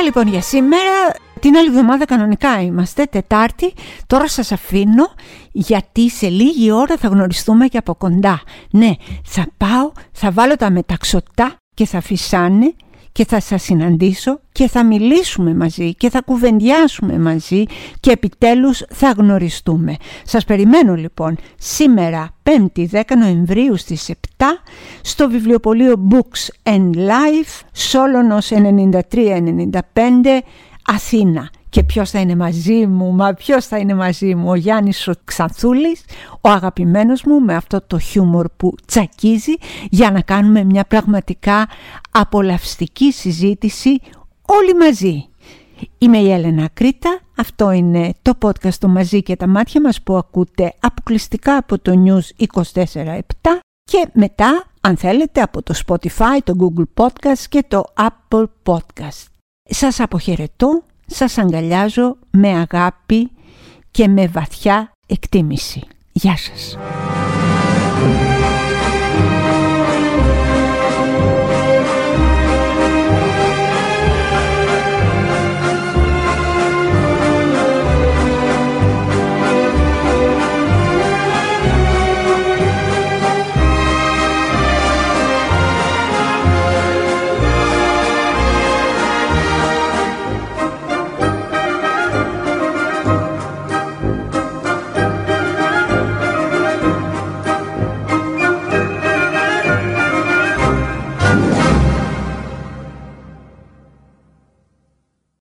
Λοιπόν 0.04 0.28
για 0.28 0.40
σήμερα. 0.42 1.12
Την 1.40 1.56
άλλη 1.56 1.68
εβδομάδα 1.68 2.04
κανονικά 2.04 2.60
είμαστε, 2.60 3.04
Τετάρτη. 3.04 3.72
Τώρα 4.06 4.28
σας 4.28 4.52
αφήνω 4.52 5.14
γιατί 5.52 6.10
σε 6.10 6.28
λίγη 6.28 6.70
ώρα 6.70 6.96
θα 6.96 7.08
γνωριστούμε 7.08 7.66
και 7.66 7.78
από 7.78 7.94
κοντά. 7.94 8.42
Ναι, 8.70 8.90
θα 9.24 9.46
πάω, 9.56 9.92
θα 10.12 10.30
βάλω 10.30 10.56
τα 10.56 10.70
μεταξωτά 10.70 11.56
και 11.74 11.86
θα 11.86 12.00
φυσάνε 12.00 12.74
και 13.14 13.24
θα 13.24 13.40
σας 13.40 13.62
συναντήσω 13.62 14.40
και 14.52 14.68
θα 14.68 14.84
μιλήσουμε 14.84 15.54
μαζί 15.54 15.94
και 15.94 16.10
θα 16.10 16.22
κουβεντιάσουμε 16.22 17.18
μαζί 17.18 17.64
και 18.00 18.10
επιτέλους 18.10 18.82
θα 18.90 19.10
γνωριστούμε. 19.10 19.96
Σας 20.24 20.44
περιμένω 20.44 20.94
λοιπόν 20.94 21.36
σήμερα 21.58 22.34
5η 22.42 22.86
10 22.90 23.02
Νοεμβρίου 23.18 23.76
στις 23.76 24.10
7 24.36 24.44
στο 25.02 25.28
βιβλιοπωλείο 25.28 26.08
Books 26.10 26.72
and 26.72 26.90
Life 26.94 27.60
Σόλωνος 27.72 28.50
93-95 28.52 28.60
Αθήνα. 30.86 31.50
Και 31.74 31.82
ποιος 31.82 32.10
θα 32.10 32.20
είναι 32.20 32.36
μαζί 32.36 32.86
μου, 32.86 33.12
μα 33.12 33.34
ποιος 33.34 33.66
θα 33.66 33.78
είναι 33.78 33.94
μαζί 33.94 34.34
μου, 34.34 34.48
ο 34.48 34.54
Γιάννης 34.54 35.08
ο 35.08 35.12
Ξανθούλης, 35.24 36.04
ο 36.40 36.48
αγαπημένος 36.48 37.22
μου 37.22 37.40
με 37.40 37.54
αυτό 37.54 37.80
το 37.86 37.98
χιούμορ 37.98 38.46
που 38.56 38.74
τσακίζει 38.86 39.54
για 39.90 40.10
να 40.10 40.20
κάνουμε 40.20 40.64
μια 40.64 40.84
πραγματικά 40.84 41.68
απολαυστική 42.10 43.12
συζήτηση 43.12 44.00
όλοι 44.42 44.74
μαζί. 44.74 45.28
Είμαι 45.98 46.18
η 46.18 46.30
Έλενα 46.30 46.68
Κρήτα, 46.74 47.20
αυτό 47.36 47.70
είναι 47.70 48.14
το 48.22 48.32
podcast 48.42 48.74
το 48.78 48.88
μαζί 48.88 49.22
και 49.22 49.36
τα 49.36 49.46
μάτια 49.46 49.80
μας 49.80 50.02
που 50.02 50.16
ακούτε 50.16 50.74
αποκλειστικά 50.80 51.56
από 51.56 51.78
το 51.78 51.92
News 52.06 52.46
24-7 52.74 53.20
και 53.84 54.08
μετά 54.12 54.64
αν 54.80 54.96
θέλετε 54.96 55.40
από 55.40 55.62
το 55.62 55.74
Spotify, 55.86 56.38
το 56.44 56.54
Google 56.58 57.04
Podcast 57.04 57.44
και 57.48 57.64
το 57.68 57.84
Apple 57.96 58.44
Podcast. 58.64 59.26
Σας 59.70 60.00
αποχαιρετώ 60.00 60.82
σας 61.06 61.38
αγκαλιάζω 61.38 62.16
με 62.30 62.48
αγάπη 62.48 63.30
και 63.90 64.08
με 64.08 64.26
βαθιά 64.26 64.92
εκτίμηση. 65.06 65.82
Γεια 66.12 66.36
σας. 66.36 66.78